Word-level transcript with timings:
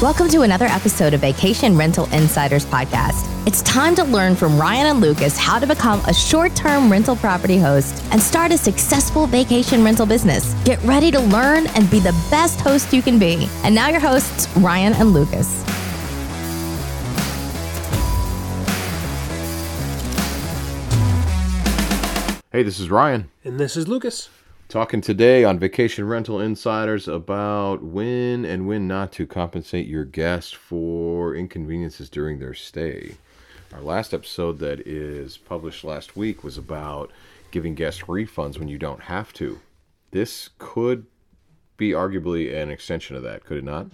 Welcome 0.00 0.28
to 0.28 0.40
another 0.40 0.64
episode 0.64 1.12
of 1.12 1.20
Vacation 1.20 1.76
Rental 1.76 2.06
Insiders 2.14 2.64
Podcast. 2.64 3.28
It's 3.46 3.60
time 3.60 3.94
to 3.96 4.04
learn 4.04 4.34
from 4.34 4.58
Ryan 4.58 4.86
and 4.86 5.00
Lucas 5.02 5.36
how 5.36 5.58
to 5.58 5.66
become 5.66 6.00
a 6.06 6.14
short 6.14 6.56
term 6.56 6.90
rental 6.90 7.16
property 7.16 7.58
host 7.58 8.02
and 8.10 8.18
start 8.18 8.50
a 8.50 8.56
successful 8.56 9.26
vacation 9.26 9.84
rental 9.84 10.06
business. 10.06 10.54
Get 10.64 10.82
ready 10.84 11.10
to 11.10 11.20
learn 11.20 11.66
and 11.74 11.90
be 11.90 12.00
the 12.00 12.12
best 12.30 12.62
host 12.62 12.94
you 12.94 13.02
can 13.02 13.18
be. 13.18 13.46
And 13.62 13.74
now, 13.74 13.90
your 13.90 14.00
hosts, 14.00 14.48
Ryan 14.56 14.94
and 14.94 15.10
Lucas. 15.10 15.62
Hey, 22.50 22.62
this 22.62 22.80
is 22.80 22.88
Ryan. 22.88 23.30
And 23.44 23.60
this 23.60 23.76
is 23.76 23.86
Lucas. 23.86 24.30
Talking 24.70 25.00
today 25.00 25.42
on 25.42 25.58
Vacation 25.58 26.06
Rental 26.06 26.38
Insiders 26.40 27.08
about 27.08 27.82
when 27.82 28.44
and 28.44 28.68
when 28.68 28.86
not 28.86 29.10
to 29.14 29.26
compensate 29.26 29.88
your 29.88 30.04
guest 30.04 30.54
for 30.54 31.34
inconveniences 31.34 32.08
during 32.08 32.38
their 32.38 32.54
stay. 32.54 33.16
Our 33.74 33.80
last 33.80 34.14
episode 34.14 34.60
that 34.60 34.86
is 34.86 35.36
published 35.36 35.82
last 35.82 36.16
week 36.16 36.44
was 36.44 36.56
about 36.56 37.10
giving 37.50 37.74
guests 37.74 38.02
refunds 38.02 38.60
when 38.60 38.68
you 38.68 38.78
don't 38.78 39.02
have 39.02 39.32
to. 39.32 39.58
This 40.12 40.50
could 40.58 41.04
be 41.76 41.90
arguably 41.90 42.54
an 42.54 42.70
extension 42.70 43.16
of 43.16 43.24
that, 43.24 43.44
could 43.44 43.58
it 43.58 43.64
not? 43.64 43.88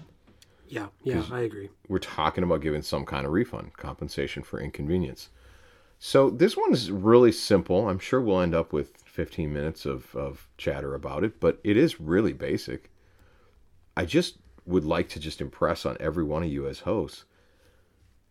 Yeah, 0.68 0.88
yeah, 1.02 1.24
I 1.32 1.40
agree. 1.40 1.70
We're 1.88 2.00
talking 2.00 2.44
about 2.44 2.60
giving 2.60 2.82
some 2.82 3.06
kind 3.06 3.24
of 3.24 3.32
refund, 3.32 3.78
compensation 3.78 4.42
for 4.42 4.60
inconvenience. 4.60 5.30
So 5.98 6.28
this 6.28 6.54
one 6.54 6.74
is 6.74 6.90
really 6.90 7.32
simple. 7.32 7.88
I'm 7.88 7.98
sure 7.98 8.20
we'll 8.20 8.42
end 8.42 8.54
up 8.54 8.74
with 8.74 8.92
15 9.16 9.50
minutes 9.50 9.86
of, 9.86 10.14
of 10.14 10.46
chatter 10.58 10.94
about 10.94 11.24
it, 11.24 11.40
but 11.40 11.58
it 11.64 11.74
is 11.76 11.98
really 11.98 12.34
basic. 12.34 12.90
I 13.96 14.04
just 14.04 14.36
would 14.66 14.84
like 14.84 15.08
to 15.10 15.18
just 15.18 15.40
impress 15.40 15.86
on 15.86 15.96
every 15.98 16.22
one 16.22 16.42
of 16.42 16.50
you 16.52 16.68
as 16.68 16.80
hosts. 16.80 17.24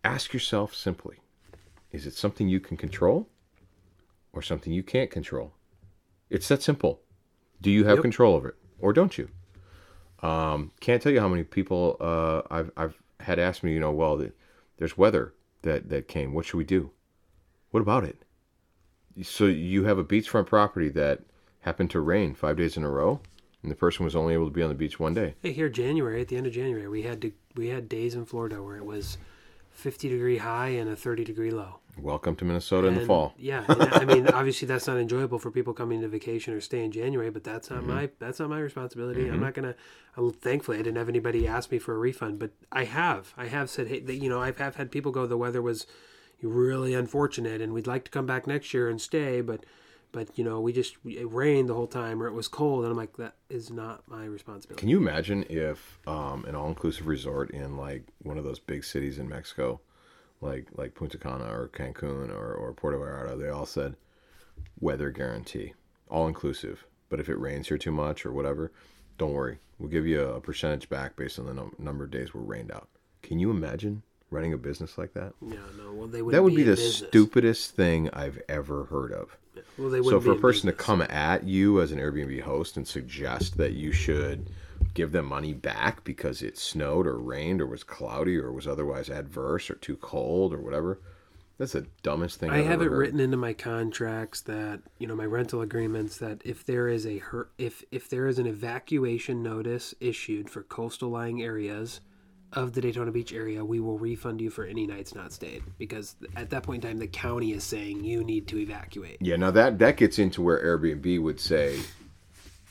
Ask 0.03 0.31
yourself 0.31 0.75
simply, 0.75 1.17
is 1.91 2.05
it 2.05 2.13
something 2.13 2.47
you 2.47 2.59
can 2.59 2.77
control 2.77 3.27
or 4.31 4.43
something 4.43 4.71
you 4.71 4.83
can't 4.83 5.09
control? 5.09 5.53
It's 6.29 6.47
that 6.49 6.61
simple. 6.61 7.01
Do 7.61 7.71
you 7.71 7.85
have 7.85 7.95
Yep. 7.97 8.03
control 8.03 8.35
over 8.35 8.49
it 8.49 8.55
or 8.79 8.93
don't 8.93 9.17
you? 9.17 9.29
Um, 10.21 10.71
can't 10.81 11.01
tell 11.01 11.11
you 11.11 11.19
how 11.19 11.27
many 11.27 11.43
people 11.43 11.97
uh, 11.99 12.41
I've, 12.51 12.71
I've 12.77 13.01
had 13.21 13.39
asked 13.39 13.63
me, 13.63 13.73
you 13.73 13.79
know, 13.79 13.91
well, 13.91 14.19
th- 14.19 14.33
there's 14.77 14.95
weather 14.97 15.33
that, 15.63 15.89
that 15.89 16.07
came. 16.07 16.33
What 16.33 16.45
should 16.45 16.57
we 16.57 16.63
do? 16.63 16.91
What 17.71 17.81
about 17.81 18.03
it? 18.03 18.24
So 19.23 19.45
you 19.45 19.85
have 19.85 19.97
a 19.97 20.03
beachfront 20.03 20.47
property 20.47 20.89
that 20.89 21.21
happened 21.61 21.89
to 21.91 21.99
rain 22.01 22.33
five 22.35 22.57
days 22.57 22.75
in 22.77 22.83
a 22.83 22.89
row, 22.89 23.21
and 23.63 23.71
the 23.71 23.75
person 23.75 24.03
was 24.03 24.15
only 24.15 24.33
able 24.33 24.45
to 24.45 24.51
be 24.53 24.61
on 24.61 24.69
the 24.69 24.75
beach 24.75 24.99
one 24.99 25.13
day. 25.13 25.35
Hey, 25.41 25.53
here 25.53 25.69
January 25.69 26.21
at 26.21 26.27
the 26.27 26.37
end 26.37 26.47
of 26.47 26.53
January, 26.53 26.87
we 26.87 27.03
had 27.03 27.21
to 27.21 27.31
we 27.55 27.69
had 27.69 27.87
days 27.87 28.13
in 28.15 28.25
Florida 28.25 28.61
where 28.61 28.75
it 28.77 28.85
was 28.85 29.17
50 29.71 30.09
degree 30.09 30.37
high 30.37 30.69
and 30.69 30.89
a 30.89 30.95
30 30.95 31.23
degree 31.23 31.51
low. 31.51 31.79
Welcome 31.97 32.35
to 32.37 32.45
Minnesota 32.45 32.87
in 32.89 32.95
the 32.95 33.05
fall. 33.05 33.33
Yeah, 33.37 33.63
I 33.69 34.03
mean, 34.03 34.27
obviously 34.33 34.67
that's 34.67 34.85
not 34.85 34.97
enjoyable 34.97 35.39
for 35.39 35.49
people 35.49 35.73
coming 35.73 36.01
to 36.01 36.09
vacation 36.09 36.53
or 36.53 36.59
stay 36.59 36.83
in 36.83 36.91
January, 36.91 37.29
but 37.29 37.45
that's 37.45 37.69
Mm-hmm. 37.69 37.87
not 37.87 37.95
my 37.95 38.09
that's 38.19 38.39
not 38.39 38.49
my 38.49 38.59
responsibility. 38.59 39.29
I'm 39.29 39.39
not 39.39 39.53
gonna. 39.53 39.75
i 40.17 40.29
thankfully, 40.41 40.77
I 40.77 40.81
didn't 40.81 40.97
have 40.97 41.07
anybody 41.07 41.47
ask 41.47 41.71
me 41.71 41.79
for 41.79 41.95
a 41.95 41.97
refund, 41.97 42.37
but 42.39 42.51
I 42.69 42.83
have. 42.83 43.33
I 43.37 43.45
have 43.45 43.69
said, 43.69 43.87
hey, 43.87 44.03
you 44.11 44.27
know, 44.27 44.41
I've 44.41 44.57
have 44.57 44.75
had 44.75 44.91
people 44.91 45.13
go. 45.13 45.25
The 45.25 45.37
weather 45.37 45.61
was 45.61 45.87
really 46.41 46.93
unfortunate, 46.93 47.61
and 47.61 47.73
we'd 47.73 47.87
like 47.87 48.05
to 48.05 48.11
come 48.11 48.25
back 48.25 48.47
next 48.47 48.73
year 48.73 48.89
and 48.89 49.01
stay, 49.01 49.41
but. 49.41 49.65
But 50.11 50.37
you 50.37 50.45
know, 50.45 50.61
we 50.61 50.71
just 50.71 50.95
it 51.03 51.29
rained 51.29 51.67
the 51.67 51.73
whole 51.73 51.87
time, 51.87 52.23
or 52.23 52.27
it 52.27 52.33
was 52.33 52.47
cold, 52.47 52.85
and 52.85 52.91
I'm 52.91 52.95
like, 52.95 53.17
that 53.17 53.35
is 53.49 53.69
not 53.69 54.07
my 54.07 54.23
responsibility. 54.23 54.79
Can 54.79 54.87
you 54.87 54.97
imagine 54.97 55.45
if 55.49 55.99
um, 56.07 56.45
an 56.45 56.55
all-inclusive 56.55 57.05
resort 57.05 57.51
in 57.51 57.75
like 57.75 58.03
one 58.19 58.37
of 58.37 58.45
those 58.45 58.57
big 58.57 58.85
cities 58.85 59.19
in 59.19 59.27
Mexico, 59.27 59.81
like 60.39 60.69
like 60.75 60.95
Punta 60.95 61.17
Cana 61.17 61.43
or 61.43 61.67
Cancun 61.67 62.29
or, 62.29 62.53
or 62.53 62.71
Puerto 62.71 62.97
Vallarta, 62.97 63.37
they 63.37 63.49
all 63.49 63.65
said 63.65 63.97
weather 64.79 65.09
guarantee, 65.09 65.73
all-inclusive. 66.07 66.85
But 67.09 67.19
if 67.19 67.27
it 67.27 67.37
rains 67.37 67.67
here 67.67 67.77
too 67.77 67.91
much 67.91 68.25
or 68.25 68.31
whatever, 68.31 68.71
don't 69.17 69.33
worry, 69.33 69.57
we'll 69.79 69.89
give 69.89 70.07
you 70.07 70.21
a 70.21 70.39
percentage 70.39 70.87
back 70.87 71.17
based 71.17 71.39
on 71.39 71.45
the 71.45 71.53
num- 71.53 71.75
number 71.77 72.05
of 72.05 72.11
days 72.11 72.33
we're 72.33 72.39
rained 72.39 72.71
out. 72.71 72.87
Can 73.21 73.39
you 73.39 73.51
imagine 73.51 74.03
running 74.31 74.53
a 74.53 74.57
business 74.57 74.97
like 74.97 75.13
that? 75.13 75.33
Yeah, 75.41 75.57
no. 75.77 75.93
Well, 75.93 76.07
they 76.07 76.21
would. 76.21 76.33
That 76.33 76.43
would 76.43 76.55
be 76.55 76.61
in 76.63 76.67
the 76.69 76.75
business. 76.75 77.07
stupidest 77.09 77.71
thing 77.71 78.09
I've 78.11 78.41
ever 78.49 78.85
heard 78.85 79.11
of. 79.11 79.37
Well, 79.77 79.89
they 79.89 80.01
So 80.01 80.19
for 80.19 80.31
be 80.31 80.37
a 80.37 80.41
person 80.41 80.67
to 80.67 80.73
come 80.73 81.01
at 81.01 81.43
you 81.43 81.81
as 81.81 81.91
an 81.91 81.99
Airbnb 81.99 82.41
host 82.41 82.77
and 82.77 82.87
suggest 82.87 83.57
that 83.57 83.73
you 83.73 83.91
should 83.91 84.49
give 84.93 85.11
them 85.11 85.25
money 85.25 85.53
back 85.53 86.03
because 86.03 86.41
it 86.41 86.57
snowed 86.57 87.07
or 87.07 87.17
rained 87.17 87.61
or 87.61 87.67
was 87.67 87.83
cloudy 87.83 88.37
or 88.37 88.51
was 88.51 88.67
otherwise 88.67 89.09
adverse 89.09 89.69
or 89.69 89.75
too 89.75 89.95
cold 89.97 90.53
or 90.53 90.59
whatever, 90.59 90.99
that's 91.57 91.73
the 91.73 91.87
dumbest 92.03 92.39
thing 92.39 92.51
I 92.51 92.59
I've 92.59 92.65
have 92.65 92.81
it 92.81 92.89
heard. 92.89 92.91
written 92.91 93.19
into 93.19 93.37
my 93.37 93.53
contracts 93.53 94.41
that 94.41 94.81
you 94.99 95.07
know 95.07 95.15
my 95.15 95.25
rental 95.25 95.61
agreements 95.61 96.17
that 96.17 96.41
if 96.45 96.65
there 96.65 96.87
is 96.87 97.05
a 97.05 97.21
if 97.57 97.83
if 97.91 98.09
there 98.09 98.27
is 98.27 98.39
an 98.39 98.47
evacuation 98.47 99.41
notice 99.43 99.93
issued 99.99 100.49
for 100.49 100.63
coastal 100.63 101.09
lying 101.09 101.41
areas 101.41 102.01
of 102.55 102.73
the 102.73 102.81
Daytona 102.81 103.11
Beach 103.11 103.33
area, 103.33 103.63
we 103.63 103.79
will 103.79 103.97
refund 103.99 104.39
you 104.41 104.49
for 104.49 104.63
any 104.65 104.87
nights 104.87 105.13
not 105.13 105.33
stayed 105.33 105.63
because 105.77 106.15
at 106.35 106.49
that 106.51 106.63
point 106.63 106.83
in 106.83 106.89
time 106.89 106.99
the 106.99 107.07
county 107.07 107.51
is 107.51 107.63
saying 107.63 108.03
you 108.03 108.23
need 108.23 108.47
to 108.47 108.57
evacuate. 108.57 109.17
Yeah, 109.21 109.35
now 109.35 109.51
that 109.51 109.77
that 109.79 109.97
gets 109.97 110.19
into 110.19 110.41
where 110.41 110.63
Airbnb 110.63 111.21
would 111.21 111.39
say, 111.39 111.79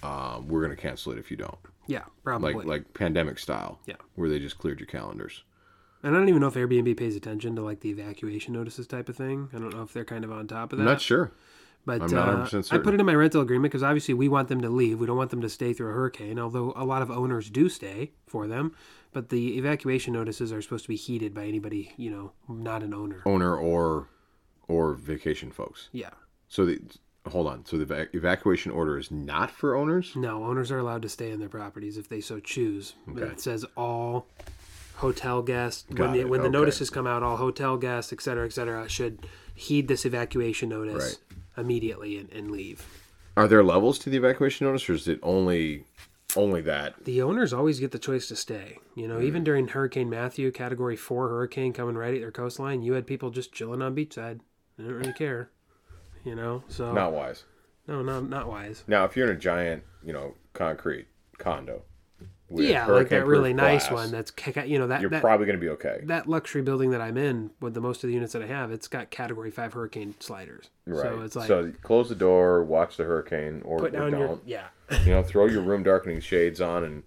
um, 0.03 0.49
"We're 0.49 0.61
going 0.65 0.75
to 0.75 0.81
cancel 0.81 1.13
it 1.13 1.19
if 1.19 1.31
you 1.31 1.37
don't," 1.37 1.59
Yeah, 1.87 2.03
probably. 2.23 2.55
like 2.55 2.67
like 2.67 2.95
pandemic 2.95 3.39
style. 3.39 3.81
Yeah. 3.87 3.97
where 4.15 4.29
they 4.29 4.39
just 4.39 4.59
cleared 4.59 4.81
your 4.81 4.87
calendars. 4.87 5.43
and 6.03 6.15
I 6.15 6.19
don't 6.19 6.29
even 6.29 6.41
know 6.41 6.49
if 6.49 6.55
Airbnb 6.55 6.97
pays 6.97 7.17
attention 7.17 7.57
to 7.57 7.63
like 7.63 7.81
the 7.81 7.91
evacuation 7.91 8.53
notices 8.53 8.87
type 8.87 9.09
of 9.09 9.17
thing. 9.17 9.49
I 9.55 9.59
don't 9.59 9.75
know 9.75 9.83
if 9.83 9.93
they're 9.93 10.05
kind 10.05 10.25
of 10.25 10.33
on 10.33 10.47
top 10.47 10.73
of 10.73 10.79
that. 10.79 10.83
I'm 10.85 10.89
not 10.91 11.01
sure. 11.01 11.33
But 11.87 12.01
I'm 12.01 12.11
not 12.11 12.29
uh, 12.31 12.47
100% 12.47 12.73
I 12.73 12.79
put 12.79 12.95
it 12.95 13.01
in 13.01 13.05
my 13.05 13.15
rental 13.15 13.43
agreement 13.43 13.71
because 13.71 13.83
obviously 13.83 14.15
we 14.15 14.27
want 14.27 14.49
them 14.49 14.63
to 14.63 14.71
leave. 14.71 14.99
We 15.01 15.07
don't 15.07 15.19
want 15.19 15.29
them 15.31 15.43
to 15.43 15.51
stay 15.51 15.75
through 15.75 15.91
a 15.91 15.93
hurricane, 15.93 16.39
although 16.39 16.73
a 16.77 16.85
lot 16.85 17.03
of 17.03 17.11
owners 17.11 17.51
do 17.51 17.69
stay 17.69 18.13
for 18.27 18.47
them. 18.47 18.75
But 19.15 19.31
the 19.31 19.57
evacuation 19.57 20.13
notices 20.13 20.53
are 20.53 20.61
supposed 20.61 20.85
to 20.85 20.89
be 20.89 20.97
heeded 20.97 21.33
by 21.33 21.47
anybody, 21.47 21.93
you 21.97 22.11
know, 22.11 22.33
not 22.49 22.83
an 22.83 22.93
owner. 22.93 23.23
Owner 23.25 23.57
or 23.57 24.09
or 24.69 24.95
vacation 24.95 25.51
folks. 25.51 25.89
Yeah. 25.93 26.11
So 26.49 26.67
the 26.67 26.81
hold 27.31 27.47
on. 27.47 27.65
So 27.65 27.79
the 27.79 27.87
evac- 27.87 28.15
evacuation 28.15 28.71
order 28.73 28.99
is 28.99 29.11
not 29.11 29.51
for 29.51 29.77
owners. 29.77 30.15
No, 30.17 30.45
owners 30.45 30.71
are 30.71 30.79
allowed 30.79 31.03
to 31.03 31.09
stay 31.09 31.31
in 31.31 31.39
their 31.41 31.49
properties 31.49 31.97
if 31.97 32.09
they 32.09 32.21
so 32.21 32.41
choose. 32.41 32.95
okay. 33.09 33.23
It 33.25 33.41
says 33.41 33.65
all 33.77 34.27
hotel 34.97 35.43
guests 35.43 35.85
when 35.89 35.97
Got 35.97 36.13
the 36.13 36.21
it, 36.21 36.29
when 36.29 36.41
the 36.41 36.49
okay. 36.49 36.53
notices 36.59 36.91
come 36.91 37.07
out, 37.07 37.23
all 37.23 37.37
hotel 37.37 37.77
guests, 37.77 38.13
et 38.13 38.21
cetera, 38.21 38.45
et 38.47 38.53
cetera, 38.53 38.89
should 38.89 39.27
heed 39.55 39.87
this 39.89 40.05
evacuation 40.05 40.69
notice 40.69 41.19
immediately 41.57 42.19
and, 42.19 42.31
and 42.33 42.51
leave. 42.51 42.85
Are 43.37 43.49
there 43.49 43.63
levels 43.65 43.99
to 44.01 44.11
the 44.11 44.17
evacuation 44.17 44.67
notice, 44.67 44.89
or 44.89 44.95
is 44.95 45.09
it 45.09 45.21
only 45.23 45.85
only 46.37 46.61
that? 46.63 47.05
the 47.05 47.23
owners 47.23 47.53
always 47.53 47.81
get 47.81 47.91
the 47.93 47.99
choice 47.99 48.29
to 48.29 48.37
stay. 48.37 48.79
You 48.95 49.07
know, 49.09 49.19
Mm. 49.19 49.25
even 49.25 49.45
during 49.45 49.69
Hurricane 49.69 50.09
Matthew, 50.11 50.51
Category 50.51 50.97
Four 50.97 51.29
hurricane 51.29 51.73
coming 51.73 51.97
right 51.97 52.15
at 52.15 52.21
their 52.21 52.31
coastline, 52.33 52.83
you 52.83 52.93
had 52.95 53.07
people 53.07 53.31
just 53.31 53.53
chilling 53.53 53.83
on 53.83 53.95
beachside. 53.95 54.41
They 54.77 54.85
didn't 54.85 54.99
really 54.99 55.13
care. 55.13 55.51
You 56.25 56.35
know, 56.35 56.65
so 56.69 56.93
Not 56.93 57.13
wise. 57.13 57.45
no, 57.87 58.03
no, 58.03 58.21
not 58.21 58.49
wise. 58.49 58.83
Now, 58.87 59.05
if 59.05 59.17
you're 59.17 59.31
in 59.31 59.37
a 59.37 59.39
giant, 59.39 59.83
you 60.03 60.13
know, 60.13 60.35
concrete 60.55 61.07
condo, 61.39 61.83
yeah, 62.51 62.87
like 62.87 63.09
that 63.09 63.27
really 63.27 63.55
nice 63.55 63.89
glass, 63.89 63.93
one. 63.93 64.11
That's 64.11 64.33
you 64.67 64.79
know 64.79 64.87
that 64.89 65.01
you're 65.01 65.11
that, 65.11 65.23
probably 65.23 65.47
going 65.47 65.59
to 65.59 65.61
be 65.61 65.71
okay. 65.71 66.01
that 66.05 66.29
luxury 66.29 66.63
building 66.63 66.91
that 66.91 67.01
I'm 67.01 67.17
in 67.17 67.51
with 67.61 67.75
the 67.75 67.81
most 67.81 68.05
of 68.05 68.09
the 68.09 68.15
units 68.15 68.35
that 68.35 68.43
I 68.43 68.47
have. 68.47 68.71
It's 68.71 68.87
got 68.87 69.11
Category 69.11 69.51
Five 69.51 69.73
hurricane 69.73 70.15
sliders. 70.21 70.71
Right. 70.87 71.03
So 71.03 71.21
it's 71.23 71.37
like 71.37 71.49
so 71.49 71.73
close 71.83 72.09
the 72.09 72.15
door, 72.15 72.63
watch 72.65 72.97
the 72.97 73.05
hurricane, 73.05 73.63
or, 73.65 73.79
put 73.79 73.93
down 73.93 74.11
don't. 74.13 74.21
your 74.21 74.41
yeah. 74.45 74.67
you 75.05 75.13
know, 75.13 75.23
throw 75.23 75.47
your 75.47 75.63
room 75.63 75.83
darkening 75.83 76.21
shades 76.21 76.61
on 76.61 76.85
and 76.85 77.03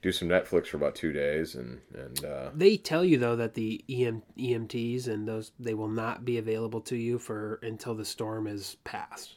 do 0.00 0.12
some 0.12 0.28
Netflix 0.28 0.68
for 0.68 0.76
about 0.76 0.94
two 0.94 1.12
days, 1.12 1.54
and 1.54 1.80
and 1.94 2.24
uh, 2.24 2.50
They 2.54 2.76
tell 2.76 3.04
you 3.04 3.18
though 3.18 3.36
that 3.36 3.54
the 3.54 3.84
EM, 3.90 4.22
EMTs 4.38 5.06
and 5.08 5.28
those 5.28 5.52
they 5.58 5.74
will 5.74 5.88
not 5.88 6.24
be 6.24 6.38
available 6.38 6.80
to 6.82 6.96
you 6.96 7.18
for 7.18 7.58
until 7.62 7.94
the 7.94 8.04
storm 8.04 8.46
is 8.46 8.76
passed. 8.84 9.34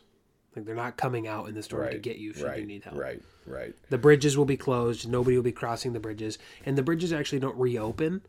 Like 0.56 0.66
they're 0.66 0.76
not 0.76 0.98
coming 0.98 1.28
out 1.28 1.48
in 1.48 1.56
the 1.56 1.64
storm 1.64 1.90
to 1.92 1.98
get 1.98 2.18
you 2.18 2.34
should 2.34 2.44
right, 2.44 2.60
you 2.60 2.66
need 2.66 2.84
help. 2.84 2.98
right, 2.98 3.22
right. 3.46 3.74
The 3.90 3.98
bridges 3.98 4.38
will 4.38 4.46
be 4.46 4.58
closed. 4.58 5.08
Nobody 5.10 5.38
will 5.38 5.44
be 5.44 5.52
crossing 5.54 5.94
the 5.94 6.00
bridges, 6.00 6.38
and 6.66 6.78
the 6.78 6.84
bridges 6.84 7.14
actually 7.14 7.40
don't 7.40 7.58
reopen 7.58 8.22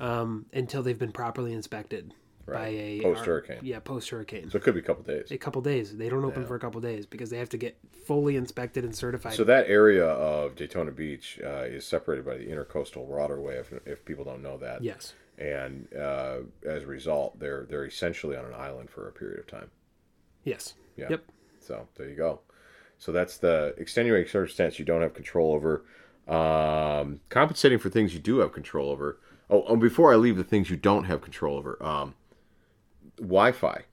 um, 0.00 0.46
until 0.52 0.82
they've 0.82 0.98
been 0.98 1.12
properly 1.12 1.52
inspected 1.52 2.14
by 2.46 2.68
a 2.68 3.00
Post-hurricane. 3.00 3.60
Yeah, 3.62 3.80
post 3.80 4.10
hurricane. 4.10 4.50
So 4.50 4.58
it 4.58 4.64
could 4.64 4.74
be 4.74 4.80
a 4.80 4.82
couple 4.82 5.04
days. 5.04 5.30
a 5.30 5.38
couple 5.38 5.62
days. 5.62 5.96
They 5.96 6.08
don't 6.08 6.24
open 6.24 6.44
for 6.46 6.56
a 6.56 6.58
couple 6.58 6.80
days 6.80 7.06
because 7.06 7.30
they 7.30 7.38
have 7.38 7.50
to 7.50 7.56
get 7.56 7.78
fully 8.04 8.36
inspected 8.36 8.84
and 8.84 8.94
certified. 8.94 9.34
So 9.34 9.44
that 9.44 9.68
area 9.68 10.06
of 10.06 10.56
Daytona 10.56 10.90
Beach 10.90 11.38
uh, 11.44 11.62
is 11.62 11.86
separated 11.86 12.24
by 12.24 12.36
the 12.36 12.46
intercoastal 12.46 13.04
waterway. 13.04 13.58
If, 13.58 13.72
if 13.86 14.04
people 14.04 14.24
don't 14.24 14.42
know 14.42 14.56
that, 14.58 14.82
yes. 14.82 15.14
and 15.38 15.86
uh, 15.94 16.38
as 16.66 16.82
a 16.82 16.86
result, 16.86 17.38
they're 17.38 17.66
they're 17.68 17.86
essentially 17.86 18.36
on 18.36 18.44
an 18.44 18.54
island 18.54 18.90
for 18.90 19.08
a 19.08 19.12
period 19.12 19.38
of 19.38 19.46
time. 19.46 19.70
Yes. 20.44 20.74
Yeah. 20.96 21.06
Yep. 21.10 21.24
So 21.60 21.86
there 21.96 22.08
you 22.08 22.16
go. 22.16 22.40
So 22.98 23.12
that's 23.12 23.38
the 23.38 23.74
extenuating 23.78 24.28
circumstance 24.28 24.78
you 24.78 24.84
don't 24.84 25.02
have 25.02 25.14
control 25.14 25.54
over. 25.54 25.84
Um, 26.28 27.20
compensating 27.28 27.78
for 27.78 27.88
things 27.88 28.12
you 28.12 28.20
do 28.20 28.38
have 28.38 28.52
control 28.52 28.90
over. 28.90 29.18
Oh, 29.48 29.64
and 29.66 29.80
before 29.80 30.12
I 30.12 30.16
leave 30.16 30.36
the 30.36 30.44
things 30.44 30.70
you 30.70 30.76
don't 30.76 31.04
have 31.04 31.22
control 31.22 31.56
over, 31.56 31.82
um, 31.82 32.14
Wi-Fi 33.16 33.84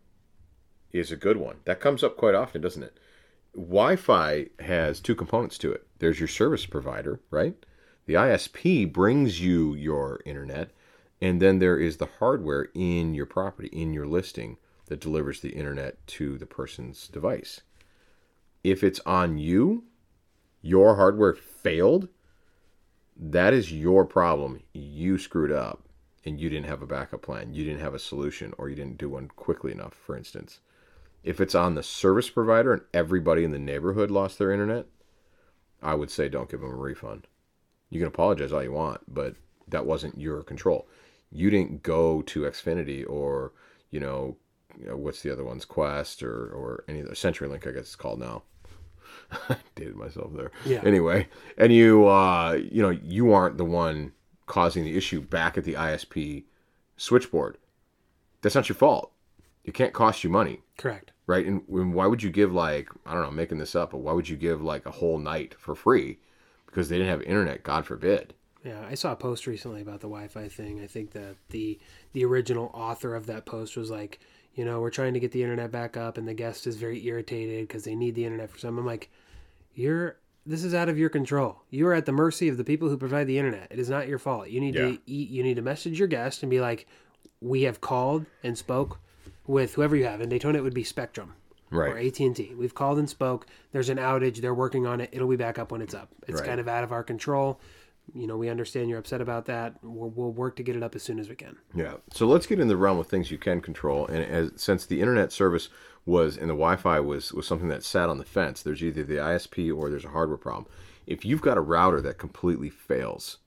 is 0.91 1.11
a 1.11 1.17
good 1.17 1.37
one. 1.37 1.57
That 1.65 1.79
comes 1.79 2.03
up 2.03 2.17
quite 2.17 2.35
often, 2.35 2.61
doesn't 2.61 2.83
it? 2.83 2.97
Wi-Fi 3.55 4.47
has 4.59 4.99
two 4.99 5.15
components 5.15 5.57
to 5.59 5.71
it. 5.71 5.87
There's 5.99 6.19
your 6.19 6.27
service 6.27 6.65
provider, 6.65 7.19
right? 7.31 7.55
The 8.05 8.13
ISP 8.13 8.91
brings 8.91 9.41
you 9.41 9.73
your 9.73 10.21
internet, 10.25 10.71
and 11.19 11.41
then 11.41 11.59
there 11.59 11.77
is 11.77 11.97
the 11.97 12.09
hardware 12.19 12.67
in 12.73 13.15
your 13.15 13.25
property, 13.25 13.69
in 13.69 13.93
your 13.93 14.05
listing, 14.05 14.57
that 14.87 14.99
delivers 14.99 15.41
the 15.41 15.49
internet 15.49 16.05
to 16.07 16.37
the 16.37 16.45
person's 16.45 17.07
device. 17.07 17.61
If 18.63 18.83
it's 18.83 18.99
on 19.05 19.37
you, 19.37 19.83
your 20.61 20.95
hardware 20.95 21.33
failed, 21.33 22.09
that 23.15 23.53
is 23.53 23.71
your 23.71 24.05
problem. 24.05 24.61
You 24.73 25.17
screwed 25.17 25.51
up 25.51 25.83
and 26.25 26.39
you 26.39 26.49
didn't 26.49 26.67
have 26.67 26.81
a 26.81 26.87
backup 26.87 27.21
plan. 27.21 27.53
You 27.53 27.63
didn't 27.63 27.81
have 27.81 27.93
a 27.93 27.99
solution 27.99 28.53
or 28.57 28.69
you 28.69 28.75
didn't 28.75 28.97
do 28.97 29.09
one 29.09 29.29
quickly 29.29 29.71
enough, 29.71 29.93
for 29.93 30.17
instance. 30.17 30.59
If 31.23 31.41
it's 31.41 31.55
on 31.55 31.75
the 31.75 31.83
service 31.83 32.29
provider 32.29 32.73
and 32.73 32.81
everybody 32.93 33.43
in 33.43 33.51
the 33.51 33.59
neighborhood 33.59 34.11
lost 34.11 34.37
their 34.37 34.51
internet, 34.51 34.85
I 35.81 35.95
would 35.95 36.11
say 36.11 36.29
don't 36.29 36.49
give 36.49 36.61
them 36.61 36.71
a 36.71 36.75
refund. 36.75 37.27
You 37.89 37.99
can 37.99 38.07
apologize 38.07 38.51
all 38.51 38.63
you 38.63 38.71
want, 38.71 39.01
but 39.07 39.35
that 39.67 39.85
wasn't 39.85 40.19
your 40.19 40.43
control. 40.43 40.87
You 41.31 41.49
didn't 41.49 41.83
go 41.83 42.21
to 42.23 42.41
Xfinity 42.41 43.07
or, 43.07 43.53
you 43.89 43.99
know, 43.99 44.37
you 44.79 44.87
know 44.87 44.97
what's 44.97 45.21
the 45.21 45.31
other 45.31 45.43
ones, 45.43 45.65
Qwest 45.65 46.23
or, 46.23 46.49
or 46.51 46.83
any 46.87 46.99
of 46.99 47.07
the 47.07 47.15
CenturyLink, 47.15 47.67
I 47.67 47.71
guess 47.71 47.81
it's 47.81 47.95
called 47.95 48.19
now. 48.19 48.43
I 49.49 49.57
dated 49.75 49.95
myself 49.95 50.33
there. 50.33 50.51
Yeah. 50.65 50.81
Anyway, 50.83 51.27
and 51.57 51.73
you, 51.73 52.07
uh, 52.07 52.53
you 52.53 52.81
know, 52.81 52.89
you 52.89 53.33
aren't 53.33 53.57
the 53.57 53.65
one 53.65 54.13
causing 54.45 54.83
the 54.83 54.97
issue 54.97 55.21
back 55.21 55.57
at 55.57 55.63
the 55.63 55.73
ISP 55.73 56.45
switchboard. 56.95 57.57
That's 58.41 58.55
not 58.55 58.69
your 58.69 58.75
fault. 58.75 59.11
It 59.63 59.73
can't 59.73 59.93
cost 59.93 60.23
you 60.23 60.29
money, 60.29 60.61
Correct. 60.77 61.11
right? 61.25 61.45
And, 61.45 61.61
and 61.67 61.93
why 61.93 62.05
would 62.07 62.23
you 62.23 62.29
give 62.29 62.53
like 62.53 62.89
I 63.05 63.13
don't 63.13 63.23
know, 63.23 63.27
I'm 63.29 63.35
making 63.35 63.57
this 63.57 63.75
up, 63.75 63.91
but 63.91 63.97
why 63.97 64.13
would 64.13 64.29
you 64.29 64.37
give 64.37 64.61
like 64.61 64.85
a 64.85 64.91
whole 64.91 65.17
night 65.17 65.55
for 65.59 65.75
free 65.75 66.19
because 66.65 66.87
they 66.87 66.97
didn't 66.97 67.09
have 67.09 67.21
internet? 67.23 67.63
God 67.63 67.85
forbid. 67.85 68.33
Yeah, 68.63 68.85
I 68.89 68.95
saw 68.95 69.11
a 69.11 69.15
post 69.15 69.47
recently 69.47 69.81
about 69.81 70.01
the 70.01 70.07
Wi-Fi 70.07 70.47
thing. 70.47 70.81
I 70.81 70.87
think 70.87 71.11
that 71.11 71.35
the 71.49 71.79
the 72.13 72.25
original 72.25 72.71
author 72.73 73.13
of 73.15 73.25
that 73.27 73.45
post 73.45 73.75
was 73.75 73.89
like, 73.91 74.19
you 74.57 74.65
know, 74.65 74.81
we're 74.81 74.89
trying 74.89 75.13
to 75.13 75.19
get 75.21 75.31
the 75.31 75.41
internet 75.43 75.71
back 75.71 75.95
up, 75.95 76.17
and 76.17 76.27
the 76.27 76.33
guest 76.33 76.67
is 76.67 76.75
very 76.75 77.05
irritated 77.05 77.67
because 77.67 77.83
they 77.85 77.95
need 77.95 78.15
the 78.15 78.25
internet 78.25 78.49
for 78.49 78.57
something. 78.57 78.79
I'm 78.79 78.85
like, 78.85 79.09
you're 79.73 80.17
this 80.45 80.63
is 80.63 80.73
out 80.73 80.87
of 80.87 80.97
your 80.97 81.09
control. 81.09 81.61
You 81.71 81.87
are 81.87 81.93
at 81.93 82.05
the 82.05 82.13
mercy 82.13 82.47
of 82.47 82.55
the 82.55 82.63
people 82.63 82.87
who 82.87 82.97
provide 82.97 83.27
the 83.27 83.37
internet. 83.37 83.67
It 83.69 83.79
is 83.79 83.89
not 83.89 84.07
your 84.07 84.17
fault. 84.17 84.47
You 84.49 84.61
need 84.61 84.75
Yeah. 84.75 84.81
to 84.91 84.97
eat. 85.05 85.29
You 85.29 85.43
need 85.43 85.55
to 85.57 85.61
message 85.61 85.99
your 85.99 86.07
guest 86.07 86.41
and 86.41 86.49
be 86.49 86.61
like, 86.61 86.87
we 87.41 87.63
have 87.63 87.81
called 87.81 88.25
and 88.43 88.57
spoke 88.57 88.97
with 89.45 89.73
whoever 89.75 89.93
you 89.95 90.05
have. 90.05 90.21
In 90.21 90.29
Daytona, 90.29 90.57
it 90.57 90.61
would 90.61 90.73
be 90.73 90.85
Spectrum 90.85 91.33
Right. 91.69 91.91
or 91.91 91.97
AT 91.97 92.25
and 92.25 92.33
T. 92.33 92.55
We've 92.57 92.73
called 92.73 92.97
and 92.97 93.09
spoke. 93.09 93.45
There's 93.73 93.89
an 93.89 93.97
outage. 93.97 94.37
They're 94.37 94.53
working 94.53 94.85
on 94.87 95.01
it. 95.01 95.09
It'll 95.11 95.27
be 95.27 95.35
back 95.35 95.59
up 95.59 95.69
when 95.69 95.81
it's 95.81 95.93
up. 95.93 96.07
It's 96.29 96.39
Right. 96.39 96.47
kind 96.47 96.61
of 96.61 96.69
out 96.69 96.85
of 96.85 96.93
our 96.93 97.03
control. 97.03 97.59
You 98.13 98.27
know, 98.27 98.37
we 98.37 98.49
understand 98.49 98.89
you're 98.89 98.99
upset 98.99 99.21
about 99.21 99.45
that. 99.45 99.75
We'll, 99.81 100.09
we'll 100.09 100.31
work 100.31 100.55
to 100.57 100.63
get 100.63 100.75
it 100.75 100.83
up 100.83 100.95
as 100.95 101.03
soon 101.03 101.19
as 101.19 101.29
we 101.29 101.35
can. 101.35 101.57
Yeah. 101.75 101.95
So 102.11 102.25
let's 102.25 102.47
get 102.47 102.59
in 102.59 102.67
the 102.67 102.77
realm 102.77 102.99
of 102.99 103.07
things 103.07 103.31
you 103.31 103.37
can 103.37 103.61
control. 103.61 104.07
And 104.07 104.23
as 104.23 104.51
since 104.55 104.85
the 104.85 105.01
internet 105.01 105.31
service 105.31 105.69
was 106.05 106.37
and 106.37 106.49
the 106.49 106.53
Wi-Fi 106.53 106.99
was 107.01 107.33
was 107.33 107.45
something 107.45 107.67
that 107.67 107.83
sat 107.83 108.09
on 108.09 108.17
the 108.17 108.25
fence, 108.25 108.61
there's 108.63 108.83
either 108.83 109.03
the 109.03 109.15
ISP 109.15 109.75
or 109.75 109.89
there's 109.89 110.05
a 110.05 110.09
hardware 110.09 110.37
problem. 110.37 110.67
If 111.05 111.25
you've 111.25 111.41
got 111.41 111.57
a 111.57 111.61
router 111.61 112.01
that 112.01 112.17
completely 112.17 112.69
fails 112.69 113.37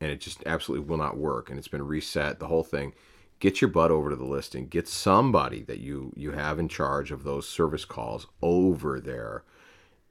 and 0.00 0.10
it 0.10 0.20
just 0.20 0.42
absolutely 0.46 0.86
will 0.86 0.98
not 0.98 1.16
work 1.16 1.50
and 1.50 1.58
it's 1.58 1.68
been 1.68 1.86
reset, 1.86 2.38
the 2.38 2.48
whole 2.48 2.64
thing, 2.64 2.94
get 3.40 3.60
your 3.60 3.70
butt 3.70 3.90
over 3.90 4.10
to 4.10 4.16
the 4.16 4.24
listing. 4.24 4.66
Get 4.68 4.88
somebody 4.88 5.62
that 5.64 5.78
you 5.78 6.12
you 6.16 6.32
have 6.32 6.58
in 6.58 6.68
charge 6.68 7.10
of 7.10 7.24
those 7.24 7.48
service 7.48 7.84
calls 7.84 8.26
over 8.40 9.00
there. 9.00 9.44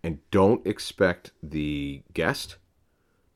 And 0.03 0.19
don't 0.29 0.65
expect 0.67 1.31
the 1.41 2.03
guest 2.13 2.57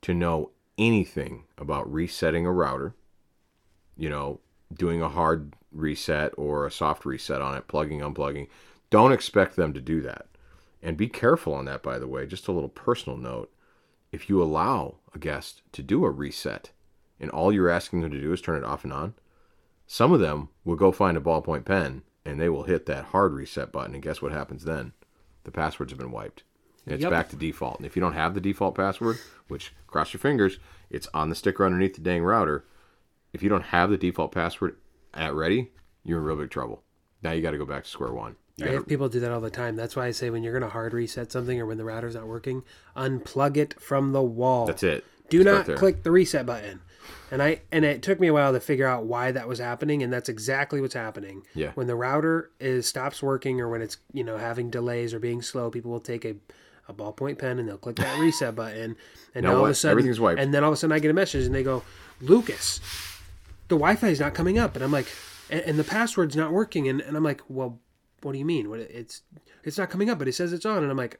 to 0.02 0.14
know 0.14 0.52
anything 0.78 1.44
about 1.58 1.92
resetting 1.92 2.46
a 2.46 2.52
router 2.52 2.96
you 4.00 4.10
know, 4.10 4.40
doing 4.74 5.02
a 5.02 5.10
hard 5.10 5.54
reset 5.72 6.32
or 6.38 6.66
a 6.66 6.72
soft 6.72 7.06
reset 7.06 7.42
on 7.42 7.56
it, 7.56 7.68
plugging, 7.68 8.00
unplugging. 8.00 8.48
Don't 8.90 9.12
expect 9.12 9.58
them 9.58 9.74
to 9.74 9.82
do 9.82 10.02
that. 10.02 10.26
And 10.82 10.96
be 10.96 11.10
careful 11.10 11.54
on 11.54 11.66
that, 11.66 11.84
by 11.84 12.00
the 12.00 12.08
way. 12.08 12.26
Just 12.26 12.48
a 12.48 12.54
little 12.54 12.70
personal 12.70 13.18
note. 13.18 13.52
If 14.12 14.30
you 14.30 14.42
allow 14.42 14.96
a 15.14 15.20
guest 15.20 15.62
to 15.74 15.84
do 15.84 16.06
a 16.06 16.10
reset 16.10 16.72
and 17.20 17.30
all 17.30 17.52
you're 17.52 17.70
asking 17.70 18.02
them 18.02 18.12
to 18.12 18.22
do 18.22 18.32
is 18.32 18.42
turn 18.42 18.58
it 18.58 18.64
off 18.64 18.86
and 18.86 18.94
on, 18.94 19.16
some 19.86 20.14
of 20.14 20.22
them 20.22 20.48
will 20.64 20.78
go 20.78 20.94
find 20.94 21.18
a 21.18 21.22
ballpoint 21.22 21.66
pen 21.66 22.04
and 22.26 22.40
they 22.40 22.48
will 22.48 22.64
hit 22.64 22.86
that 22.86 23.06
hard 23.06 23.34
reset 23.34 23.72
button. 23.72 23.94
And 23.94 24.02
guess 24.02 24.22
what 24.22 24.32
happens 24.32 24.64
then? 24.64 24.94
The 25.44 25.52
passwords 25.52 25.92
have 25.92 26.00
been 26.00 26.12
wiped. 26.12 26.44
It's 26.86 27.02
Yep. 27.04 27.12
back 27.12 27.30
to 27.30 27.36
default. 27.36 27.78
And 27.78 27.86
if 27.86 27.96
you 27.96 28.02
don't 28.02 28.14
have 28.14 28.34
the 28.34 28.42
default 28.42 28.76
password, 28.76 29.18
which 29.48 29.74
cross 29.88 30.14
your 30.14 30.20
fingers, 30.20 30.58
it's 30.90 31.08
on 31.14 31.30
the 31.30 31.36
sticker 31.36 31.66
underneath 31.66 31.96
the 31.96 32.02
dang 32.02 32.24
router, 32.24 32.66
if 33.34 33.44
you 33.44 33.50
don't 33.50 33.66
have 33.66 33.90
the 33.90 33.98
default 33.98 34.32
password 34.32 34.76
at 35.14 35.34
ready, 35.34 35.72
you're 36.04 36.18
in 36.20 36.24
real 36.24 36.36
big 36.38 36.50
trouble. 36.50 36.84
Now 37.22 37.32
you 37.32 37.42
got 37.42 37.52
to 37.52 37.58
go 37.58 37.66
back 37.66 37.84
to 37.84 37.90
square 37.90 38.14
one. 38.14 38.36
You 38.58 38.66
I 38.66 38.70
have 38.72 38.88
people 38.88 39.08
do 39.10 39.20
that 39.22 39.32
all 39.32 39.40
the 39.42 39.50
time. 39.50 39.76
That's 39.76 39.96
why 39.96 40.06
I 40.08 40.12
say 40.12 40.30
when 40.30 40.44
you're 40.44 40.54
going 40.54 40.64
to 40.64 40.70
hard 40.70 40.94
reset 40.94 41.32
something 41.32 41.60
or 41.62 41.66
when 41.66 41.78
the 41.78 41.86
router's 41.86 42.16
not 42.16 42.28
working, 42.28 42.64
unplug 42.96 43.56
it 43.58 43.80
from 43.80 44.12
the 44.12 44.22
wall. 44.22 44.66
that's 44.66 44.84
it. 44.84 45.06
Do 45.30 45.42
Start 45.44 45.58
not 45.58 45.66
there. 45.68 45.78
click 45.78 46.04
the 46.04 46.12
reset 46.12 46.46
button. 46.46 46.82
And 47.32 47.42
I 47.44 47.62
and 47.72 47.86
it 47.86 48.02
took 48.02 48.20
me 48.20 48.28
a 48.28 48.34
while 48.34 48.52
to 48.54 48.60
figure 48.60 48.88
out 48.88 49.06
why 49.06 49.32
that 49.32 49.48
was 49.48 49.60
happening, 49.60 50.02
and 50.04 50.12
that's 50.12 50.30
exactly 50.30 50.82
what's 50.82 50.96
happening. 50.96 51.44
Yeah. 51.54 51.72
When 51.76 51.86
the 51.88 51.96
router 51.96 52.50
is 52.60 52.88
stops 52.88 53.22
working 53.22 53.62
or 53.62 53.70
when 53.70 53.82
it's 53.84 53.98
you 54.14 54.24
know 54.24 54.38
having 54.38 54.70
delays 54.72 55.14
or 55.14 55.20
being 55.20 55.42
slow, 55.44 55.70
people 55.70 55.92
will 55.92 56.00
take 56.00 56.26
a 56.26 56.36
a 56.90 56.94
ballpoint 56.94 57.38
pen 57.38 57.60
and 57.60 57.70
they'll 57.70 57.78
click 57.78 57.96
that 57.98 58.20
reset 58.20 58.56
button, 58.56 58.98
and 59.36 59.44
Now 59.44 59.58
all 59.58 59.66
of 59.66 59.72
a 59.72 59.76
sudden 59.76 59.92
Everything's 59.92 60.20
wiped. 60.20 60.42
And 60.42 60.54
then 60.54 60.64
all 60.64 60.72
of 60.72 60.74
a 60.74 60.78
sudden 60.78 60.92
I 60.92 61.00
get 61.00 61.12
a 61.12 61.14
message 61.14 61.46
and 61.46 61.54
they 61.54 61.64
go, 61.64 61.84
Lucas, 62.20 62.82
the 63.70 63.76
Wi-Fi 63.76 64.08
is 64.08 64.20
not 64.20 64.34
coming 64.34 64.58
up, 64.58 64.76
and 64.76 64.84
I'm 64.84 64.92
like, 64.92 65.08
and, 65.50 65.62
and 65.62 65.80
the 65.80 65.84
password's 65.84 66.36
not 66.36 66.52
working, 66.52 66.90
and, 66.90 67.00
and 67.02 67.16
I'm 67.16 67.24
like, 67.24 67.42
well, 67.48 67.80
what 68.24 68.34
do 68.34 68.40
you 68.40 68.46
mean? 68.46 68.70
What 68.70 68.80
it's 68.80 69.22
it's 69.64 69.78
not 69.78 69.90
coming 69.90 70.10
up, 70.10 70.20
but 70.20 70.28
it 70.28 70.34
says 70.34 70.52
it's 70.52 70.66
on, 70.66 70.84
and 70.84 70.92
I'm 70.92 70.98
like. 70.98 71.20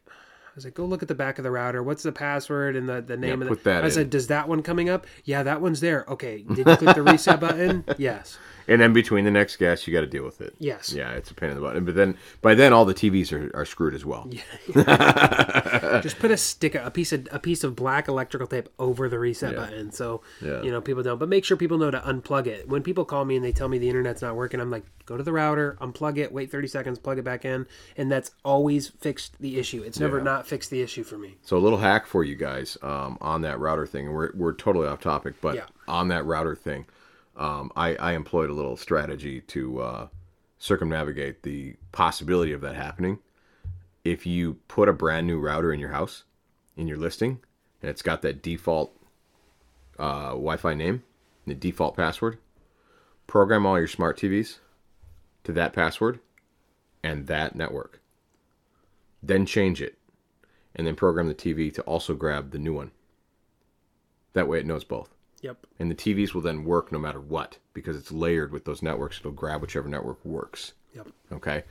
I 0.50 0.52
was 0.56 0.66
like, 0.66 0.74
go 0.74 0.84
look 0.84 1.04
at 1.04 1.08
the 1.08 1.16
back 1.16 1.38
of 1.38 1.44
the 1.44 1.52
router. 1.52 1.84
What's 1.84 2.02
the 2.02 2.12
password 2.12 2.76
and 2.76 2.90
the, 2.90 3.02
the 3.02 3.16
name 3.16 3.44
of 3.44 3.48
put 3.48 3.64
that 3.66 3.84
I 3.84 3.86
in. 3.86 3.92
said, 3.92 4.10
does 4.10 4.28
that 4.28 4.50
one 4.50 4.64
coming 4.64 4.90
up? 4.90 5.06
Yeah, 5.24 5.44
that 5.44 5.62
one's 5.62 5.80
there. 5.80 6.06
Okay. 6.10 6.42
Did 6.42 6.68
you 6.68 6.76
click 6.76 6.96
the 6.96 7.04
reset 7.04 7.40
button? 7.40 7.86
Yes. 8.00 8.38
And 8.70 8.80
then 8.80 8.94
between 8.94 9.26
the 9.26 9.32
next 9.32 9.58
guest, 9.58 9.88
you 9.88 9.94
got 9.94 10.02
to 10.02 10.08
deal 10.08 10.24
with 10.24 10.40
it. 10.42 10.54
Yes. 10.60 10.94
Yeah, 10.94 11.12
it's 11.12 11.32
a 11.32 11.34
pain 11.34 11.50
in 11.50 11.56
the 11.56 11.62
butt. 11.62 11.76
And 11.76 11.86
but 11.86 11.96
then 11.96 12.18
by 12.42 12.54
then, 12.56 12.72
all 12.72 12.86
the 12.86 12.94
TVs 12.94 13.34
are, 13.34 13.50
are 13.58 13.66
screwed 13.66 13.94
as 13.96 14.06
well. 14.06 14.30
Yeah. 14.30 16.00
Just 16.02 16.20
put 16.20 16.32
a 16.32 16.38
stick, 16.38 16.76
a 16.76 16.92
piece 16.92 17.12
of 17.12 17.28
a 17.32 17.40
piece 17.40 17.64
of 17.64 17.76
black 17.76 18.08
electrical 18.08 18.48
tape 18.48 18.70
over 18.80 19.10
the 19.10 19.20
reset 19.20 19.54
Yeah. 19.54 19.58
button, 19.60 19.92
so 19.92 20.22
Yeah. 20.42 20.62
you 20.62 20.72
know 20.72 20.82
people 20.82 21.04
don't. 21.04 21.18
But 21.18 21.30
make 21.30 21.46
sure 21.46 21.58
people 21.58 21.78
know 21.78 21.92
to 21.92 22.00
unplug 22.00 22.48
it. 22.48 22.68
When 22.70 22.84
people 22.84 23.06
call 23.06 23.26
me 23.26 23.36
and 23.36 23.44
they 23.44 23.52
tell 23.52 23.68
me 23.68 23.78
the 23.78 23.90
internet's 23.90 24.22
not 24.22 24.36
working, 24.36 24.60
I'm 24.60 24.70
like, 24.72 24.84
go 25.06 25.18
to 25.18 25.24
the 25.24 25.34
router, 25.34 25.78
unplug 25.82 26.18
it, 26.18 26.32
wait 26.32 26.52
30 26.52 26.68
seconds, 26.68 27.00
plug 27.00 27.18
it 27.18 27.24
back 27.24 27.46
in, 27.46 27.66
and 27.98 28.12
that's 28.12 28.32
always 28.46 28.88
fixed 28.90 29.40
the 29.40 29.58
issue. 29.58 29.82
It's 29.82 30.00
never 30.00 30.22
not 30.22 30.48
fixed 30.48 30.70
the 30.70 30.82
issue 30.82 31.04
for 31.04 31.18
me. 31.18 31.38
So 31.42 31.58
a 31.58 31.60
little 31.60 31.80
hack 31.80 32.06
for 32.06 32.24
you 32.24 32.36
guys 32.36 32.78
um, 32.82 33.18
on 33.22 33.42
that 33.42 33.60
router 33.60 33.86
thing, 33.88 34.06
and 34.08 34.16
we're 34.16 34.32
we're 34.36 34.54
totally 34.54 34.88
off 34.88 35.02
topic, 35.02 35.36
but 35.42 35.70
on 35.88 36.10
that 36.10 36.26
router 36.26 36.56
thing, 36.56 36.86
um, 37.40 37.72
I, 37.76 37.96
I 37.96 38.12
employed 38.12 38.50
a 38.50 38.54
little 38.54 38.76
strategy 38.76 39.42
to 39.42 39.82
uh, 39.82 40.08
circumnavigate 40.60 41.44
the 41.44 41.76
possibility 41.94 42.52
of 42.52 42.62
that 42.62 42.76
happening. 42.76 43.20
If 44.04 44.26
you 44.26 44.56
put 44.68 44.90
a 44.90 44.94
brand 44.94 45.26
new 45.26 45.40
router 45.40 45.72
in 45.74 45.80
your 45.80 45.90
house, 45.90 46.26
in 46.76 46.88
your 46.88 46.98
listing, 46.98 47.40
and 47.82 47.90
it's 47.90 48.02
got 48.02 48.22
that 48.22 48.44
default 48.44 48.94
uh, 49.98 50.32
Wi-Fi 50.32 50.74
name, 50.74 51.04
and 51.46 51.56
the 51.56 51.56
default 51.56 51.96
password, 51.96 52.38
program 53.26 53.66
all 53.66 53.80
your 53.80 53.88
smart 53.88 54.18
TVs 54.18 54.58
to 55.46 55.54
that 55.54 55.72
password 55.72 56.20
and 57.02 57.28
that 57.28 57.56
network. 57.56 58.02
Then 59.24 59.46
change 59.46 59.82
it 59.82 59.98
and 60.76 60.86
then 60.86 60.96
program 60.96 61.28
the 61.28 61.34
TV 61.34 61.74
to 61.74 61.82
also 61.84 62.14
grab 62.14 62.52
the 62.52 62.60
new 62.60 62.74
one. 62.74 62.92
That 64.34 64.48
way 64.48 64.60
it 64.60 64.66
knows 64.66 64.84
both. 64.84 65.10
Yep. 65.42 65.68
And 65.80 65.90
the 65.90 65.96
TVs 65.96 66.34
will 66.34 66.42
then 66.42 66.66
work 66.66 66.92
no 66.92 67.00
matter 67.00 67.20
what 67.20 67.58
because 67.74 67.96
it's 67.96 68.12
layered 68.12 68.52
with 68.52 68.66
those 68.66 68.82
networks. 68.82 69.20
It'll 69.20 69.32
grab 69.32 69.62
whichever 69.62 69.88
network 69.88 70.24
works. 70.26 70.74
Yep. 70.94 71.08
Okay. 71.34 71.64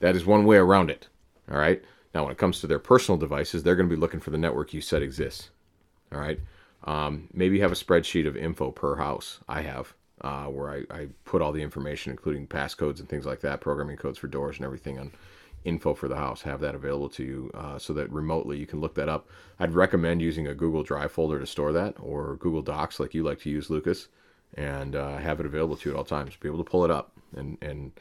That 0.00 0.16
is 0.16 0.24
one 0.24 0.44
way 0.44 0.56
around 0.56 0.90
it. 0.90 1.08
All 1.50 1.58
right. 1.58 1.82
Now, 2.14 2.24
when 2.24 2.32
it 2.32 2.38
comes 2.38 2.60
to 2.60 2.66
their 2.66 2.78
personal 2.78 3.18
devices, 3.18 3.62
they're 3.62 3.76
going 3.76 3.88
to 3.88 3.94
be 3.94 4.00
looking 4.00 4.20
for 4.20 4.30
the 4.30 4.38
network 4.38 4.72
you 4.72 4.80
said 4.80 5.02
exists. 5.02 5.50
All 6.12 6.20
right. 6.20 6.40
Um, 6.84 7.28
maybe 7.32 7.60
have 7.60 7.72
a 7.72 7.76
spreadsheet 7.76 8.26
of 8.26 8.36
info 8.36 8.70
per 8.70 8.96
house. 8.96 9.40
I 9.48 9.62
have, 9.62 9.94
uh, 10.20 10.46
where 10.46 10.70
I, 10.70 10.82
I 10.90 11.08
put 11.24 11.42
all 11.42 11.52
the 11.52 11.62
information, 11.62 12.12
including 12.12 12.46
passcodes 12.46 13.00
and 13.00 13.08
things 13.08 13.26
like 13.26 13.40
that, 13.40 13.60
programming 13.60 13.96
codes 13.96 14.18
for 14.18 14.28
doors 14.28 14.56
and 14.56 14.64
everything 14.64 14.98
on 14.98 15.12
info 15.64 15.94
for 15.94 16.08
the 16.08 16.16
house, 16.16 16.42
have 16.42 16.60
that 16.60 16.74
available 16.74 17.08
to 17.10 17.24
you 17.24 17.50
uh, 17.54 17.78
so 17.78 17.92
that 17.92 18.10
remotely 18.10 18.56
you 18.56 18.66
can 18.66 18.80
look 18.80 18.94
that 18.94 19.08
up. 19.08 19.28
I'd 19.58 19.74
recommend 19.74 20.22
using 20.22 20.46
a 20.46 20.54
Google 20.54 20.82
Drive 20.82 21.12
folder 21.12 21.38
to 21.38 21.46
store 21.46 21.72
that 21.72 21.96
or 21.98 22.36
Google 22.36 22.62
Docs 22.62 23.00
like 23.00 23.14
you 23.14 23.22
like 23.22 23.40
to 23.40 23.50
use, 23.50 23.70
Lucas, 23.70 24.08
and 24.54 24.96
uh, 24.96 25.18
have 25.18 25.40
it 25.40 25.46
available 25.46 25.76
to 25.76 25.88
you 25.88 25.94
at 25.94 25.98
all 25.98 26.04
times. 26.04 26.36
Be 26.36 26.48
able 26.48 26.64
to 26.64 26.70
pull 26.70 26.84
it 26.84 26.90
up 26.90 27.12
and, 27.36 27.58
and 27.60 27.92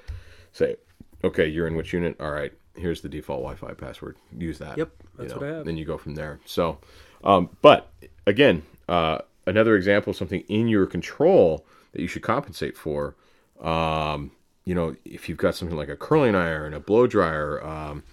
say, 0.51 0.77
okay, 1.23 1.47
you're 1.47 1.67
in 1.67 1.75
which 1.75 1.93
unit? 1.93 2.15
All 2.19 2.31
right, 2.31 2.53
here's 2.75 3.01
the 3.01 3.09
default 3.09 3.41
Wi-Fi 3.41 3.73
password. 3.73 4.17
Use 4.37 4.59
that. 4.59 4.77
Yep, 4.77 4.91
that's 5.17 5.33
what 5.33 5.43
I 5.43 5.47
have. 5.47 5.65
Then 5.65 5.77
you 5.77 5.85
go 5.85 5.97
from 5.97 6.15
there. 6.15 6.39
So, 6.45 6.77
um, 7.23 7.49
but 7.61 7.91
again, 8.25 8.63
uh, 8.87 9.19
another 9.45 9.75
example 9.75 10.11
of 10.11 10.17
something 10.17 10.41
in 10.47 10.67
your 10.67 10.85
control 10.85 11.65
that 11.93 12.01
you 12.01 12.07
should 12.07 12.21
compensate 12.21 12.77
for. 12.77 13.15
Um, 13.61 14.31
you 14.67 14.75
know, 14.75 14.97
if 15.05 15.29
you've 15.29 15.37
got 15.37 15.55
something 15.55 15.77
like 15.77 15.87
a 15.87 15.95
curling 15.95 16.35
iron, 16.35 16.73
a 16.73 16.79
blow 16.81 17.07
dryer, 17.07 17.65
um, 17.65 18.03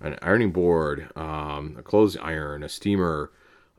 an 0.00 0.18
ironing 0.22 0.52
board, 0.52 1.10
um, 1.16 1.76
a 1.78 1.82
clothes 1.82 2.16
iron, 2.16 2.62
a 2.62 2.68
steamer, 2.70 3.30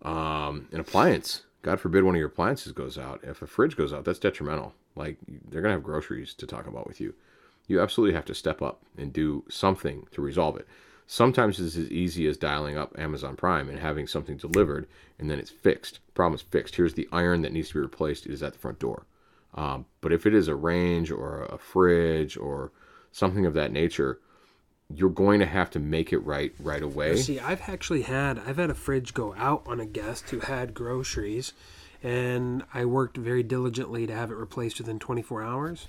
um, 0.04 0.68
an 0.72 0.80
appliance. 0.80 1.42
God 1.64 1.80
forbid 1.80 2.04
one 2.04 2.14
of 2.14 2.20
your 2.20 2.28
appliances 2.28 2.72
goes 2.72 3.00
out. 3.00 3.20
If 3.24 3.42
a 3.42 3.48
fridge 3.48 3.76
goes 3.76 3.92
out, 3.92 4.06
that's 4.06 4.20
detrimental. 4.20 4.76
Like 4.96 5.18
they're 5.50 5.64
gonna 5.64 5.74
have 5.74 5.84
groceries 5.84 6.36
to 6.36 6.46
talk 6.46 6.68
about 6.68 6.86
with 6.86 7.02
you. 7.02 7.16
You 7.66 7.82
absolutely 7.82 8.14
have 8.14 8.26
to 8.26 8.36
step 8.36 8.62
up 8.62 8.84
and 8.96 9.12
do 9.12 9.44
something 9.50 10.06
to 10.12 10.22
resolve 10.22 10.56
it. 10.58 10.68
Sometimes 11.08 11.60
it's 11.60 11.76
as 11.76 11.90
easy 11.90 12.28
as 12.28 12.38
dialing 12.38 12.78
up 12.78 12.94
Amazon 13.00 13.38
Prime 13.38 13.70
and 13.70 13.80
having 13.80 14.06
something 14.06 14.38
delivered, 14.38 14.88
and 15.18 15.32
then 15.32 15.40
it's 15.40 15.50
fixed. 15.50 16.00
Problem 16.14 16.36
is 16.36 16.44
fixed. 16.44 16.76
Here's 16.76 16.94
the 16.94 17.10
iron 17.12 17.42
that 17.42 17.54
needs 17.54 17.70
to 17.70 17.74
be 17.74 17.80
replaced. 17.80 18.28
It 18.28 18.34
is 18.34 18.44
at 18.44 18.54
the 18.54 18.60
front 18.60 18.78
door. 18.78 19.08
Um, 19.56 19.86
but 20.02 20.14
if 20.14 20.26
it 20.26 20.34
is 20.34 20.48
a 20.48 20.56
range 20.56 21.12
or 21.12 21.44
a 21.44 21.58
fridge 21.58 22.38
or 22.38 22.72
something 23.12 23.46
of 23.46 23.54
that 23.56 23.72
nature, 23.72 24.20
you're 24.94 25.10
going 25.10 25.40
to 25.40 25.46
have 25.46 25.70
to 25.72 25.80
make 25.80 26.12
it 26.14 26.20
right 26.20 26.54
right 26.60 26.82
away. 26.82 27.16
See, 27.18 27.40
I've 27.40 27.68
actually 27.68 28.04
had 28.04 28.40
I've 28.40 28.58
had 28.58 28.70
a 28.70 28.76
fridge 28.76 29.14
go 29.14 29.34
out 29.38 29.64
on 29.66 29.80
a 29.80 29.86
guest 29.86 30.30
who 30.30 30.40
had 30.40 30.74
groceries, 30.74 31.54
and 32.04 32.64
I 32.74 32.86
worked 32.86 33.18
very 33.18 33.44
diligently 33.44 34.08
to 34.08 34.14
have 34.16 34.32
it 34.32 34.36
replaced 34.36 34.78
within 34.80 35.00
24 35.00 35.44
hours, 35.44 35.88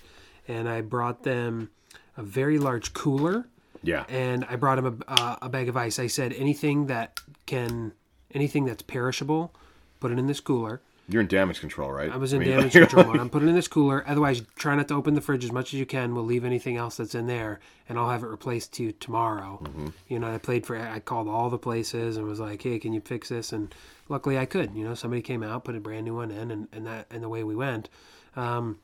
and 0.49 0.69
I 0.69 0.81
brought 0.81 1.23
them 1.23 1.71
a 2.17 2.23
very 2.23 2.59
large 2.59 2.93
cooler, 2.93 3.47
Yeah. 3.83 4.05
and 4.09 4.45
I 4.50 4.57
brought 4.57 4.79
him 4.79 4.87
a, 5.07 5.11
uh, 5.11 5.37
a 5.43 5.49
bag 5.49 5.69
of 5.69 5.76
ice. 5.76 5.99
I 5.99 6.07
said 6.09 6.33
anything 6.35 6.87
that 6.87 7.21
can 7.47 7.93
anything 8.33 8.64
that's 8.64 8.83
perishable, 8.83 9.52
put 9.99 10.12
it 10.12 10.19
in 10.19 10.26
this 10.26 10.40
cooler. 10.40 10.81
You're 11.11 11.23
in 11.23 11.29
damage 11.29 11.61
control, 11.61 11.90
right? 11.90 12.11
I 12.11 12.17
was 12.17 12.33
in 12.33 12.40
mean, 12.40 12.50
damage 12.50 12.73
control 12.73 13.05
mode. 13.05 13.19
I'm 13.19 13.29
putting 13.29 13.49
it 13.49 13.50
in 13.50 13.57
this 13.57 13.69
cooler. 13.69 14.05
Otherwise, 14.07 14.43
try 14.57 14.75
not 14.76 14.88
to 14.88 14.95
open 14.95 15.14
the 15.14 15.21
fridge 15.21 15.45
as 15.45 15.52
much 15.52 15.75
as 15.75 15.81
you 15.81 15.87
can. 15.87 16.14
We'll 16.14 16.25
leave 16.25 16.45
anything 16.45 16.76
else 16.76 16.97
that's 16.97 17.14
in 17.14 17.26
there, 17.26 17.59
and 17.88 17.99
I'll 17.99 18.11
have 18.11 18.23
it 18.23 18.29
replaced 18.29 18.73
to 18.75 18.85
you 18.85 18.93
tomorrow. 18.93 19.61
Mm-hmm. 19.62 19.88
You 20.09 20.19
know, 20.21 20.33
I 20.33 20.38
played 20.38 20.67
for. 20.67 20.76
I 20.76 21.00
called 21.00 21.29
all 21.29 21.50
the 21.50 21.59
places 21.59 22.17
and 22.17 22.26
was 22.26 22.40
like, 22.40 22.62
"Hey, 22.62 22.79
can 22.79 22.93
you 22.93 23.00
fix 23.00 23.29
this?" 23.29 23.52
And 23.52 23.75
luckily, 24.09 24.38
I 24.38 24.47
could. 24.47 24.75
You 24.75 24.85
know, 24.85 24.95
somebody 24.95 25.23
came 25.23 25.43
out, 25.43 25.64
put 25.64 25.75
a 25.75 25.81
brand 25.81 26.05
new 26.05 26.14
one 26.14 26.31
in, 26.31 26.50
and, 26.50 26.69
and 26.73 26.87
that 26.87 27.07
and 27.11 27.23
the 27.23 27.29
way 27.29 27.43
we 27.43 27.57
went. 27.57 27.88
Um, 28.37 28.79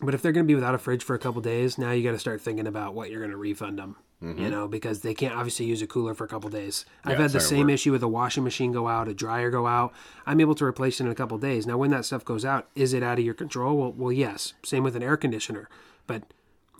but 0.00 0.14
if 0.14 0.22
they're 0.22 0.32
going 0.32 0.46
to 0.46 0.48
be 0.48 0.54
without 0.54 0.74
a 0.74 0.78
fridge 0.78 1.02
for 1.02 1.14
a 1.14 1.18
couple 1.18 1.40
days, 1.40 1.76
now 1.76 1.90
you 1.90 2.04
got 2.04 2.12
to 2.12 2.18
start 2.18 2.40
thinking 2.40 2.66
about 2.66 2.94
what 2.94 3.10
you're 3.10 3.20
going 3.20 3.32
to 3.32 3.36
refund 3.36 3.78
them. 3.78 3.96
You 4.20 4.50
know, 4.50 4.66
because 4.66 5.02
they 5.02 5.14
can't 5.14 5.34
obviously 5.34 5.66
use 5.66 5.80
a 5.80 5.86
cooler 5.86 6.12
for 6.12 6.24
a 6.24 6.28
couple 6.28 6.50
days. 6.50 6.84
I've 7.04 7.18
had 7.18 7.30
the 7.30 7.40
same 7.40 7.70
issue 7.70 7.92
with 7.92 8.02
a 8.02 8.08
washing 8.08 8.42
machine 8.42 8.72
go 8.72 8.88
out, 8.88 9.06
a 9.06 9.14
dryer 9.14 9.48
go 9.48 9.68
out. 9.68 9.92
I'm 10.26 10.40
able 10.40 10.56
to 10.56 10.64
replace 10.64 10.98
it 10.98 11.04
in 11.04 11.10
a 11.10 11.14
couple 11.14 11.38
days. 11.38 11.68
Now, 11.68 11.76
when 11.76 11.90
that 11.90 12.04
stuff 12.04 12.24
goes 12.24 12.44
out, 12.44 12.68
is 12.74 12.92
it 12.92 13.04
out 13.04 13.20
of 13.20 13.24
your 13.24 13.34
control? 13.34 13.76
Well, 13.76 13.92
well, 13.92 14.12
yes. 14.12 14.54
Same 14.64 14.82
with 14.82 14.96
an 14.96 15.04
air 15.04 15.16
conditioner, 15.16 15.68
but 16.08 16.24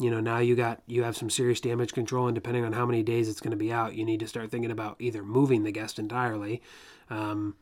you 0.01 0.11
know 0.11 0.21
now 0.21 0.39
you 0.39 0.57
got 0.57 0.83
you 0.87 1.05
have 1.05 1.17
some 1.17 1.31
serious 1.31 1.61
damage 1.61 1.93
control, 1.93 2.27
and 2.27 2.35
depending 2.35 2.65
on 2.65 2.73
how 2.73 2.87
many 2.87 3.05
days 3.05 3.29
it's 3.29 3.41
going 3.41 3.53
to 3.53 3.57
be 3.57 3.73
out, 3.73 3.95
you 3.95 4.05
need 4.05 4.21
to 4.21 4.27
start 4.27 4.51
thinking 4.51 4.73
about 4.73 4.97
either 4.99 5.23
moving 5.23 5.63
the 5.63 5.73
guest 5.73 6.01
entirely, 6.01 6.61
um, 7.09 7.55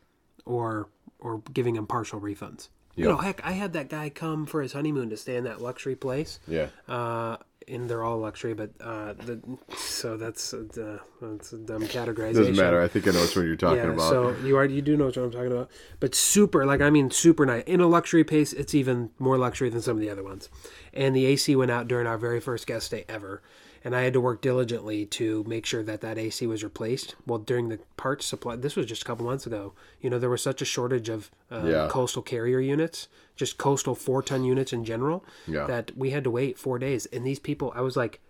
or 0.47 0.89
or 1.19 1.43
giving 1.53 1.75
them 1.75 1.87
partial 1.87 2.19
refunds. 2.21 2.69
You 2.97 3.09
know, 3.09 3.17
heck, 3.19 3.45
I 3.45 3.53
had 3.53 3.75
that 3.75 3.89
guy 3.89 4.09
come 4.09 4.47
for 4.47 4.63
his 4.63 4.73
honeymoon 4.73 5.11
to 5.11 5.17
stay 5.17 5.37
in 5.37 5.45
that 5.45 5.61
luxury 5.61 5.95
place 5.97 6.39
Yeah. 6.49 6.69
uh, 6.89 7.37
and 7.69 7.91
they're 7.91 8.03
all 8.05 8.19
luxury, 8.19 8.55
but 8.55 8.71
uh, 8.81 9.15
the, 9.15 9.41
so 9.77 10.17
that's 10.17 10.55
uh, 10.55 10.99
that's 11.21 11.53
a 11.53 11.59
dumb 11.59 11.83
categorization. 11.83 12.35
Doesn't 12.35 12.57
matter. 12.57 12.81
I 12.81 12.87
think 12.89 13.09
I 13.09 13.11
know 13.11 13.21
what 13.21 13.35
you're 13.35 13.57
talking 13.57 13.79
Yeah, 13.79 13.91
about. 13.91 14.09
so 14.09 14.37
you 14.45 14.57
are 14.57 14.65
you 14.65 14.81
do 14.83 14.97
know 14.97 15.07
what 15.07 15.17
I'm 15.17 15.33
talking 15.33 15.51
about, 15.53 15.69
but 15.99 16.15
super 16.15 16.65
like 16.65 16.81
I 16.81 16.91
mean 16.91 17.11
super 17.11 17.45
nice 17.45 17.65
in 17.65 17.81
a 17.81 17.87
luxury 17.89 18.23
pace. 18.25 18.53
It's 18.53 18.73
even 18.75 19.11
more 19.19 19.37
luxury 19.37 19.69
than 19.69 19.83
some 19.83 19.97
of 19.97 20.01
the 20.01 20.09
other 20.11 20.23
ones, 20.23 20.49
and 20.95 21.15
the 21.17 21.27
AC 21.27 21.57
went 21.57 21.73
out 21.73 21.89
during 21.89 22.07
our 22.07 22.17
very 22.19 22.39
first 22.41 22.67
guest 22.69 22.87
stay 22.87 23.05
ever, 23.09 23.43
and 23.85 23.95
I 23.95 24.03
had 24.03 24.13
to 24.15 24.21
work 24.21 24.41
diligently 24.43 25.07
to 25.07 25.45
make 25.47 25.67
sure 25.67 25.83
that 25.83 26.01
that 26.01 26.19
AC 26.19 26.47
was 26.47 26.63
replaced. 26.65 27.15
Well, 27.27 27.39
during 27.39 27.69
the 27.69 27.79
parts 27.97 28.27
supply, 28.27 28.57
this 28.57 28.77
was 28.77 28.87
just 28.87 29.03
a 29.03 29.05
couple 29.05 29.25
months 29.27 29.47
ago. 29.47 29.73
You 30.01 30.11
know 30.11 30.19
there 30.19 30.31
was 30.31 30.43
such 30.43 30.61
a 30.63 30.65
shortage 30.65 31.09
of 31.09 31.31
uh, 31.51 31.63
Yeah. 31.65 31.89
coastal 31.91 32.23
carrier 32.23 32.61
units, 32.61 33.09
just 33.37 33.59
coastal 33.59 33.95
four 33.95 34.23
ton 34.23 34.45
units 34.45 34.73
in 34.73 34.85
general, 34.85 35.25
Yeah. 35.47 35.67
that 35.67 35.97
we 35.97 36.11
had 36.11 36.25
to 36.25 36.31
wait 36.31 36.59
four 36.59 36.79
days. 36.79 37.07
And 37.07 37.27
these 37.27 37.39
people, 37.39 37.73
I 37.75 37.81
was 37.83 37.97
like, 37.97 38.21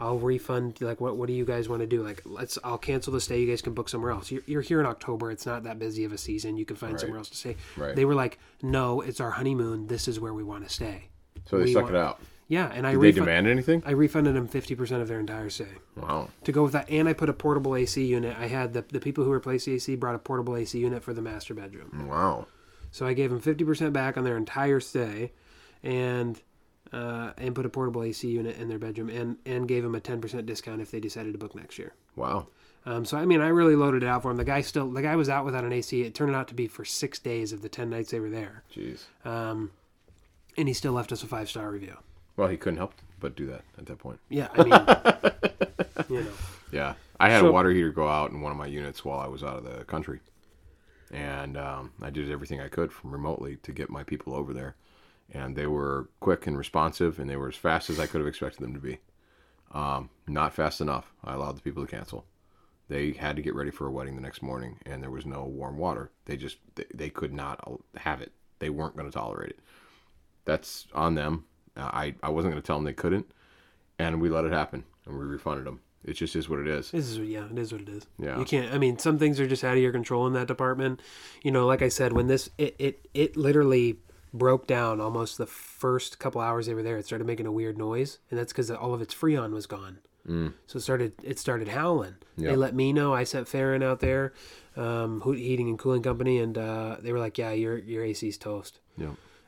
I'll 0.00 0.18
refund. 0.18 0.80
Like, 0.80 1.00
what 1.00 1.16
what 1.16 1.26
do 1.26 1.32
you 1.32 1.44
guys 1.44 1.68
want 1.68 1.80
to 1.80 1.86
do? 1.86 2.04
Like, 2.04 2.22
let's. 2.24 2.56
I'll 2.62 2.78
cancel 2.78 3.12
the 3.12 3.20
stay. 3.20 3.40
You 3.40 3.48
guys 3.48 3.62
can 3.62 3.74
book 3.74 3.88
somewhere 3.88 4.12
else. 4.12 4.30
You're, 4.30 4.42
you're 4.46 4.62
here 4.62 4.78
in 4.78 4.86
October. 4.86 5.32
It's 5.32 5.44
not 5.44 5.64
that 5.64 5.80
busy 5.80 6.04
of 6.04 6.12
a 6.12 6.18
season. 6.18 6.56
You 6.56 6.64
can 6.64 6.76
find 6.76 7.00
somewhere 7.00 7.18
else 7.18 7.28
to 7.30 7.36
stay. 7.36 7.56
Right. 7.76 7.96
They 7.96 8.04
were 8.04 8.14
like, 8.14 8.38
no, 8.62 9.00
it's 9.00 9.18
our 9.20 9.32
honeymoon. 9.32 9.88
This 9.88 10.06
is 10.06 10.20
where 10.20 10.32
we 10.32 10.44
want 10.44 10.62
to 10.68 10.72
stay. 10.72 11.08
so 11.46 11.58
they 11.58 11.64
we 11.64 11.70
stuck 11.72 11.84
want- 11.84 11.96
it 11.96 11.98
out. 11.98 12.20
Yeah, 12.50 12.70
and 12.72 12.86
I 12.86 12.92
Did 12.92 13.00
they 13.00 13.06
refund, 13.08 13.26
demand 13.26 13.46
anything? 13.46 13.82
I 13.84 13.90
refunded 13.90 14.34
them 14.34 14.48
fifty 14.48 14.74
percent 14.74 15.02
of 15.02 15.08
their 15.08 15.20
entire 15.20 15.50
stay 15.50 15.66
Wow. 15.96 16.30
to 16.44 16.52
go 16.52 16.62
with 16.62 16.72
that. 16.72 16.88
And 16.90 17.06
I 17.08 17.12
put 17.12 17.28
a 17.28 17.34
portable 17.34 17.76
AC 17.76 18.02
unit. 18.04 18.36
I 18.38 18.46
had 18.46 18.72
the 18.72 18.82
the 18.88 19.00
people 19.00 19.22
who 19.24 19.30
replaced 19.30 19.66
the 19.66 19.74
AC 19.74 19.96
brought 19.96 20.14
a 20.14 20.18
portable 20.18 20.56
AC 20.56 20.78
unit 20.78 21.02
for 21.02 21.12
the 21.12 21.20
master 21.22 21.52
bedroom. 21.54 22.08
Wow. 22.08 22.46
So 22.90 23.06
I 23.06 23.12
gave 23.12 23.28
them 23.30 23.40
fifty 23.40 23.64
percent 23.64 23.92
back 23.92 24.16
on 24.16 24.24
their 24.24 24.36
entire 24.38 24.80
stay, 24.80 25.32
and 25.82 26.40
uh, 26.90 27.32
and 27.36 27.54
put 27.54 27.66
a 27.66 27.68
portable 27.68 28.02
AC 28.02 28.26
unit 28.26 28.56
in 28.56 28.68
their 28.70 28.78
bedroom, 28.78 29.10
and 29.10 29.36
and 29.44 29.68
gave 29.68 29.82
them 29.82 29.94
a 29.94 30.00
ten 30.00 30.20
percent 30.22 30.46
discount 30.46 30.80
if 30.80 30.90
they 30.90 31.00
decided 31.00 31.32
to 31.34 31.38
book 31.38 31.54
next 31.54 31.78
year. 31.78 31.92
Wow. 32.16 32.46
Um, 32.86 33.04
so 33.04 33.18
I 33.18 33.26
mean, 33.26 33.42
I 33.42 33.48
really 33.48 33.76
loaded 33.76 34.02
it 34.02 34.06
out 34.08 34.22
for 34.22 34.30
him. 34.30 34.38
The 34.38 34.44
guy 34.44 34.62
still, 34.62 34.90
the 34.90 35.02
guy 35.02 35.16
was 35.16 35.28
out 35.28 35.44
without 35.44 35.64
an 35.64 35.72
AC. 35.74 36.00
It 36.00 36.14
turned 36.14 36.34
out 36.34 36.48
to 36.48 36.54
be 36.54 36.66
for 36.66 36.86
six 36.86 37.18
days 37.18 37.52
of 37.52 37.60
the 37.60 37.68
ten 37.68 37.90
nights 37.90 38.10
they 38.12 38.20
were 38.20 38.30
there, 38.30 38.62
Jeez. 38.74 39.00
um, 39.26 39.72
and 40.56 40.66
he 40.68 40.72
still 40.72 40.92
left 40.94 41.12
us 41.12 41.22
a 41.22 41.26
five 41.26 41.50
star 41.50 41.70
review. 41.70 41.98
Well, 42.38 42.48
he 42.48 42.56
couldn't 42.56 42.78
help 42.78 42.94
but 43.20 43.34
do 43.36 43.46
that 43.46 43.64
at 43.76 43.86
that 43.86 43.98
point. 43.98 44.20
Yeah, 44.30 44.48
I 44.54 44.62
mean, 46.08 46.08
you 46.18 46.24
know, 46.24 46.30
Yeah. 46.72 46.94
I 47.20 47.28
had 47.30 47.40
So- 47.40 47.48
a 47.48 47.52
water 47.52 47.70
heater 47.70 47.90
go 47.90 48.08
out 48.08 48.30
in 48.30 48.40
one 48.40 48.52
of 48.52 48.56
my 48.58 48.66
units 48.66 49.04
while 49.04 49.18
I 49.18 49.26
was 49.26 49.42
out 49.42 49.58
of 49.58 49.64
the 49.64 49.84
country. 49.84 50.20
And 51.10 51.56
um, 51.56 51.92
I 52.00 52.10
did 52.10 52.30
everything 52.30 52.60
I 52.60 52.68
could 52.68 52.92
from 52.92 53.10
remotely 53.10 53.56
to 53.56 53.72
get 53.72 53.90
my 53.90 54.04
people 54.04 54.34
over 54.34 54.52
there. 54.54 54.76
And 55.32 55.56
they 55.56 55.66
were 55.66 56.08
quick 56.20 56.46
and 56.46 56.56
responsive, 56.56 57.18
and 57.18 57.28
they 57.28 57.36
were 57.36 57.48
as 57.48 57.56
fast 57.56 57.90
as 57.90 57.98
I 57.98 58.06
could 58.06 58.20
have 58.20 58.28
expected 58.28 58.62
them 58.62 58.72
to 58.74 58.78
be. 58.80 58.98
Um, 59.72 60.10
not 60.26 60.54
fast 60.54 60.80
enough. 60.80 61.12
I 61.24 61.34
allowed 61.34 61.56
the 61.56 61.62
people 61.62 61.84
to 61.84 61.90
cancel. 61.90 62.24
They 62.88 63.12
had 63.12 63.36
to 63.36 63.42
get 63.42 63.54
ready 63.54 63.70
for 63.70 63.86
a 63.86 63.90
wedding 63.90 64.14
the 64.14 64.22
next 64.22 64.42
morning, 64.42 64.78
and 64.86 65.02
there 65.02 65.10
was 65.10 65.26
no 65.26 65.42
warm 65.44 65.76
water. 65.76 66.10
They 66.26 66.36
just 66.36 66.56
they, 66.76 66.84
they 66.94 67.10
could 67.10 67.34
not 67.34 67.60
have 67.96 68.22
it. 68.22 68.32
They 68.60 68.70
weren't 68.70 68.96
going 68.96 69.10
to 69.10 69.14
tolerate 69.18 69.50
it. 69.50 69.58
That's 70.46 70.86
on 70.94 71.14
them. 71.14 71.44
I 71.78 72.14
I 72.22 72.30
wasn't 72.30 72.52
going 72.52 72.62
to 72.62 72.66
tell 72.66 72.76
them 72.76 72.84
they 72.84 72.92
couldn't, 72.92 73.26
and 73.98 74.20
we 74.20 74.28
let 74.28 74.44
it 74.44 74.52
happen, 74.52 74.84
and 75.06 75.18
we 75.18 75.24
refunded 75.24 75.66
them. 75.66 75.80
It 76.04 76.14
just 76.14 76.36
is 76.36 76.48
what 76.48 76.60
it 76.60 76.68
is. 76.68 76.90
this 76.90 77.08
is 77.08 77.18
yeah, 77.18 77.46
it 77.50 77.58
is 77.58 77.72
what 77.72 77.82
it 77.82 77.88
is. 77.88 78.06
Yeah. 78.18 78.38
you 78.38 78.44
can't. 78.44 78.72
I 78.72 78.78
mean, 78.78 78.98
some 78.98 79.18
things 79.18 79.40
are 79.40 79.46
just 79.46 79.64
out 79.64 79.76
of 79.76 79.82
your 79.82 79.92
control 79.92 80.26
in 80.26 80.32
that 80.34 80.46
department. 80.46 81.00
You 81.42 81.50
know, 81.50 81.66
like 81.66 81.82
I 81.82 81.88
said, 81.88 82.12
when 82.12 82.26
this 82.28 82.50
it 82.56 82.74
it 82.78 83.08
it 83.14 83.36
literally 83.36 83.98
broke 84.32 84.66
down 84.66 85.00
almost 85.00 85.38
the 85.38 85.46
first 85.46 86.18
couple 86.18 86.40
hours 86.40 86.66
they 86.66 86.74
were 86.74 86.82
there. 86.82 86.96
It 86.98 87.06
started 87.06 87.26
making 87.26 87.46
a 87.46 87.52
weird 87.52 87.76
noise, 87.78 88.18
and 88.30 88.38
that's 88.38 88.52
because 88.52 88.70
all 88.70 88.94
of 88.94 89.02
its 89.02 89.14
freon 89.14 89.52
was 89.52 89.66
gone. 89.66 89.98
So 90.66 90.76
it 90.76 90.80
started 90.82 91.12
it 91.22 91.38
started 91.38 91.68
howling. 91.68 92.16
Yeah. 92.36 92.50
They 92.50 92.56
let 92.56 92.74
me 92.74 92.92
know. 92.92 93.14
I 93.14 93.24
sent 93.24 93.48
Farron 93.48 93.82
out 93.82 94.00
there, 94.00 94.34
um, 94.76 95.22
Heating 95.24 95.70
and 95.70 95.78
Cooling 95.78 96.02
Company, 96.02 96.38
and 96.38 96.58
uh, 96.58 96.96
they 97.00 97.12
were 97.14 97.18
like, 97.18 97.38
"Yeah, 97.38 97.52
your 97.52 97.78
your 97.78 98.04
AC's 98.04 98.36
toast." 98.36 98.78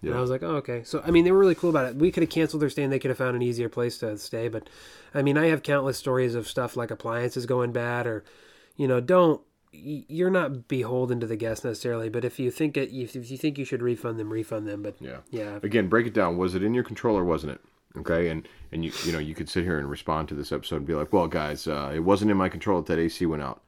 Yeah. 0.03 0.11
And 0.11 0.19
I 0.19 0.21
was 0.23 0.31
like, 0.31 0.43
oh, 0.43 0.57
okay. 0.57 0.83
So, 0.85 1.03
I 1.05 1.11
mean, 1.11 1.25
they 1.25 1.33
were 1.33 1.39
really 1.39 1.55
cool 1.55 1.71
about 1.71 1.87
it. 1.87 1.97
We 1.97 2.11
could 2.11 2.23
have 2.23 2.31
canceled 2.31 2.63
their 2.63 2.71
stay 2.71 2.83
and 2.83 2.93
they 2.93 2.99
could 2.99 3.11
have 3.11 3.19
found 3.19 3.37
an 3.37 3.43
easier 3.43 3.69
place 3.69 3.99
to 3.99 4.17
stay. 4.19 4.49
But, 4.49 4.69
I 5.15 5.23
mean, 5.23 5.37
I 5.37 5.47
have 5.47 5.63
countless 5.63 5.99
stories 5.99 6.35
of 6.35 6.49
stuff 6.49 6.77
like 6.77 6.91
appliances 6.91 7.45
going 7.47 7.73
bad 7.73 8.07
or, 8.07 8.25
you 8.77 8.89
know, 8.89 9.01
don't, 9.01 9.43
you're 9.73 10.31
not 10.31 10.67
beholden 10.69 11.21
to 11.21 11.27
the 11.27 11.37
guest 11.37 11.65
necessarily. 11.65 12.09
But 12.09 12.25
if 12.25 12.39
you 12.41 12.51
think 12.51 12.77
it, 12.77 12.91
if 12.93 13.15
you 13.31 13.37
think 13.39 13.59
you 13.59 13.65
should 13.65 13.83
refund 13.83 14.19
them, 14.19 14.33
refund 14.33 14.67
them. 14.67 14.83
But, 14.83 14.97
Yeah. 15.01 15.19
yeah. 15.31 15.59
Again, 15.63 15.89
break 15.89 16.07
it 16.07 16.15
down. 16.15 16.39
Was 16.39 16.55
it 16.55 16.63
in 16.63 16.75
your 16.75 16.85
control 16.85 17.17
or 17.17 17.25
wasn't 17.25 17.53
it? 17.53 17.61
Okay, 17.97 18.29
and 18.29 18.47
and 18.71 18.85
you 18.85 18.93
you 19.05 19.11
know 19.11 19.19
you 19.19 19.35
could 19.35 19.49
sit 19.49 19.65
here 19.65 19.77
and 19.81 19.91
respond 19.91 20.29
to 20.29 20.35
this 20.37 20.53
episode 20.53 20.77
and 20.77 20.87
be 20.87 20.95
like, 20.95 21.13
well, 21.13 21.27
guys, 21.27 21.67
uh, 21.67 21.91
it 21.93 21.99
wasn't 21.99 22.31
in 22.31 22.37
my 22.37 22.49
control 22.49 22.81
that 22.81 22.87
that 22.87 23.01
AC 23.01 23.27
went 23.27 23.43
out. 23.43 23.63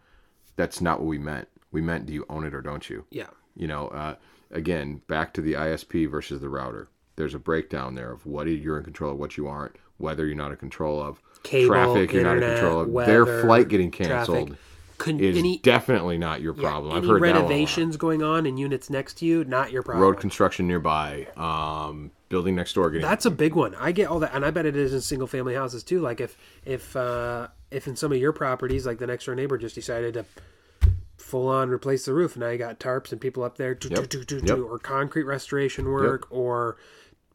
That's 0.55 0.81
not 0.81 1.01
what 1.01 1.09
we 1.09 1.19
meant. 1.19 1.49
We 1.73 1.81
meant, 1.81 2.07
do 2.07 2.13
you 2.13 2.25
own 2.29 2.45
it 2.47 2.55
or 2.55 2.61
don't 2.63 2.89
you? 2.89 3.05
Yeah. 3.11 3.27
You 3.57 3.67
know, 3.67 3.89
uh, 3.89 4.15
again, 4.53 5.03
back 5.09 5.35
to 5.35 5.41
the 5.41 5.55
ISP 5.55 6.11
versus 6.11 6.41
the 6.41 6.49
router. 6.49 6.89
there's 7.17 7.35
a 7.35 7.39
breakdown 7.39 7.95
there 7.95 8.11
of 8.13 8.25
what 8.25 8.47
you're 8.47 8.79
in 8.79 8.85
control 8.85 9.13
of, 9.13 9.19
what 9.19 9.37
you 9.37 9.47
aren't, 9.47 9.77
whether 9.99 10.27
you're 10.27 10.37
not 10.37 10.51
in 10.51 10.57
control 10.57 11.01
of, 11.01 11.21
Cable, 11.43 11.69
traffic 11.69 12.13
you're 12.13 12.23
not 12.23 12.37
in 12.37 12.43
control 12.43 12.81
of, 12.81 12.89
weather, 12.89 13.25
their 13.25 13.43
flight 13.43 13.69
getting 13.69 13.91
traffic. 13.91 14.09
canceled 14.09 14.57
Con- 14.99 15.19
is 15.19 15.37
any 15.37 15.59
definitely 15.59 16.17
not 16.17 16.41
your 16.41 16.55
yeah, 16.55 16.63
problem. 16.63 16.93
I've 16.93 16.99
any 16.99 17.09
heard 17.09 17.23
that 17.23 17.35
one 17.35 17.37
a 17.37 17.41
renovations 17.41 17.97
going 17.97 18.23
on 18.23 18.47
in 18.47 18.57
units 18.57 18.89
next 18.89 19.15
to 19.19 19.27
you, 19.27 19.45
not 19.45 19.73
your 19.73 19.83
problem. 19.83 20.03
road 20.03 20.21
construction 20.21 20.69
nearby, 20.69 21.27
um, 21.37 22.13
building 22.29 22.55
next 22.55 22.75
door 22.75 22.89
getting 22.91 23.07
That's 23.07 23.27
a 23.27 23.31
big 23.31 23.55
one. 23.55 23.75
I 23.75 23.91
get 23.91 24.09
all 24.09 24.21
that, 24.21 24.33
and 24.33 24.45
I 24.45 24.51
bet 24.53 24.65
it 24.65 24.77
is 24.77 24.95
in 24.95 25.01
single 25.01 25.27
family 25.27 25.55
houses 25.55 25.83
too. 25.83 26.01
Like 26.01 26.21
if 26.21 26.37
if 26.65 26.95
uh, 26.95 27.49
if 27.73 27.89
in 27.89 27.97
some 27.97 28.13
of 28.13 28.19
your 28.19 28.33
properties, 28.33 28.87
like 28.87 28.99
the 28.99 29.09
next 29.09 29.27
door 29.27 29.35
neighbor 29.35 29.59
just 29.59 29.75
decided 29.75 30.15
to 30.15 30.25
full 31.33 31.49
on 31.49 31.71
replace 31.71 32.05
the 32.05 32.13
roof, 32.13 32.35
and 32.37 32.41
now 32.43 32.51
you 32.51 32.59
got 32.59 32.79
tarps 32.79 33.11
and 33.11 33.19
people 33.19 33.43
up 33.43 33.57
there, 33.57 33.75
do, 33.75 33.89
Yep. 33.89 34.09
do, 34.11 34.23
do, 34.25 34.41
do, 34.43 34.47
Yep. 34.47 34.71
or 34.71 34.79
concrete 34.79 35.23
restoration 35.25 35.89
work, 35.91 36.27
or 36.31 36.77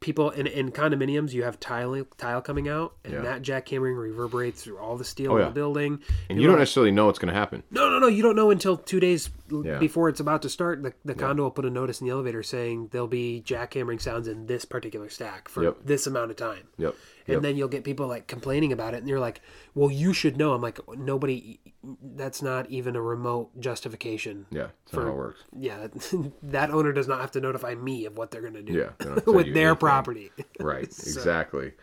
people 0.01 0.30
in, 0.30 0.46
in 0.46 0.72
condominiums, 0.72 1.34
you 1.34 1.42
have 1.42 1.60
tile 1.60 2.06
tile 2.20 2.39
coming 2.39 2.70
out, 2.70 2.94
and 3.04 3.13
Yeah. 3.16 3.22
that 3.22 3.42
jackhammering 3.42 4.00
reverberates 4.00 4.62
through 4.63 4.77
all 4.77 4.98
the 4.98 5.04
steel 5.04 5.32
Oh, 5.32 5.38
in 5.38 5.42
yeah. 5.42 5.48
the 5.48 5.54
building. 5.56 6.00
and 6.30 6.39
you 6.39 6.46
don't 6.48 6.60
necessarily 6.60 6.92
know 6.92 7.08
what's 7.08 7.18
going 7.18 7.34
to 7.34 7.39
happen. 7.39 7.63
No, 7.72 7.89
no, 7.89 7.98
no. 7.98 8.06
You 8.06 8.22
don't 8.22 8.36
know 8.36 8.51
until 8.51 8.77
two 8.77 9.00
days 9.00 9.32
Yeah. 9.50 9.80
before 9.80 10.10
it's 10.10 10.20
about 10.20 10.42
to 10.44 10.50
start. 10.50 10.84
The, 10.84 10.94
the 11.06 11.16
condo 11.16 11.44
will 11.44 11.51
put 11.51 11.66
a 11.66 11.70
notice 11.70 12.01
in 12.01 12.08
the 12.08 12.13
elevator 12.13 12.44
saying 12.44 12.89
there'll 12.92 13.08
be 13.08 13.42
jackhammering 13.46 14.01
sounds 14.01 14.27
in 14.27 14.46
this 14.48 14.66
particular 14.66 15.10
stack 15.10 15.48
for 15.50 15.63
Yep. 15.63 15.77
this 15.86 16.06
amount 16.08 16.32
of 16.32 16.38
time. 16.38 16.68
Yep. 16.77 16.96
And 17.27 17.34
Yep. 17.36 17.42
then 17.42 17.58
you'll 17.58 17.68
get 17.68 17.84
people 17.84 18.08
like 18.08 18.27
complaining 18.27 18.72
about 18.72 18.94
it, 18.94 18.98
and 18.98 19.10
you're 19.10 19.20
like, 19.20 19.42
"Well, 19.75 19.92
you 19.92 20.13
should 20.13 20.38
know." 20.38 20.54
I'm 20.54 20.62
like, 20.62 20.80
"Nobody. 20.98 21.60
That's 22.01 22.42
not 22.42 22.70
even 22.70 22.96
a 22.96 23.01
remote 23.01 23.50
justification." 23.60 24.46
yeah, 24.50 24.68
not 24.94 25.04
how 25.04 25.10
it 25.10 25.16
works. 25.16 25.44
Yeah, 25.58 25.88
that 26.44 26.70
owner 26.72 26.94
does 26.94 27.08
not 27.10 27.20
have 27.20 27.32
to 27.32 27.42
notify 27.42 27.75
me 27.75 28.06
of 28.06 28.18
what 28.18 28.32
they're 28.32 28.39
going 28.42 28.54
to 28.54 28.62
do. 28.62 28.72
Yeah, 28.72 28.89
they 28.98 29.06
don't 29.06 29.16
tell 29.25 29.34
with 29.34 29.54
their 29.54 29.68
anything. 29.72 29.80
property. 29.80 30.32
Right, 30.62 30.86
exactly. 30.86 31.74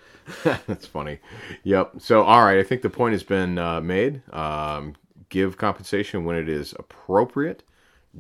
That's 0.45 0.87
funny. 0.87 1.21
Yep. 1.63 1.97
So, 1.99 2.23
all 2.23 2.43
right, 2.43 2.59
I 2.59 2.63
think 2.65 2.81
the 2.83 2.91
point 2.91 3.13
has 3.13 3.23
been 3.23 3.59
uh, 3.59 3.81
made. 3.83 4.23
Um, 4.33 4.95
give 5.35 5.57
compensation 5.57 6.25
when 6.25 6.37
it 6.37 6.49
is 6.49 6.75
appropriate. 6.79 7.65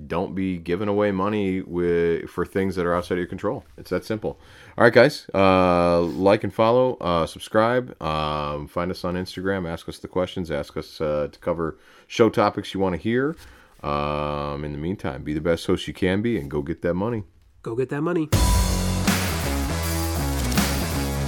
Don't 0.09 0.35
be 0.35 0.59
giving 0.59 0.89
away 0.89 1.13
money 1.13 1.61
with 1.63 2.29
for 2.29 2.45
things 2.45 2.75
that 2.75 2.85
are 2.85 2.93
outside 2.93 3.15
of 3.15 3.19
your 3.19 3.29
control. 3.29 3.65
It's 3.79 3.91
that 3.91 4.05
simple. 4.05 4.41
All 4.77 4.83
right, 4.83 4.93
guys. 4.93 5.31
Uh, 5.33 6.01
like 6.01 6.43
and 6.43 6.53
follow. 6.53 6.97
Uh, 6.97 7.27
subscribe. 7.27 8.03
Um, 8.03 8.67
find 8.67 8.91
us 8.91 9.05
on 9.05 9.15
Instagram. 9.15 9.71
Ask 9.71 9.89
us 9.89 10.01
the 10.01 10.09
questions. 10.09 10.51
Ask 10.51 10.77
us 10.77 11.01
uh, 11.01 11.29
to 11.31 11.39
cover 11.39 11.79
show 12.09 12.29
topics 12.29 12.75
you 12.75 12.81
want 12.81 12.97
to 12.97 13.01
hear. 13.01 13.37
Um, 13.85 14.65
in 14.65 14.73
the 14.73 14.79
meantime, 14.79 15.23
be 15.23 15.33
the 15.33 15.41
best 15.41 15.65
host 15.69 15.87
you 15.87 15.95
can 15.95 16.23
be 16.23 16.37
and 16.41 16.51
go 16.51 16.61
get 16.63 16.83
that 16.83 16.95
money. 16.95 17.23
Go 17.63 17.77
get 17.77 17.91
that 17.91 18.03
money. 18.03 18.29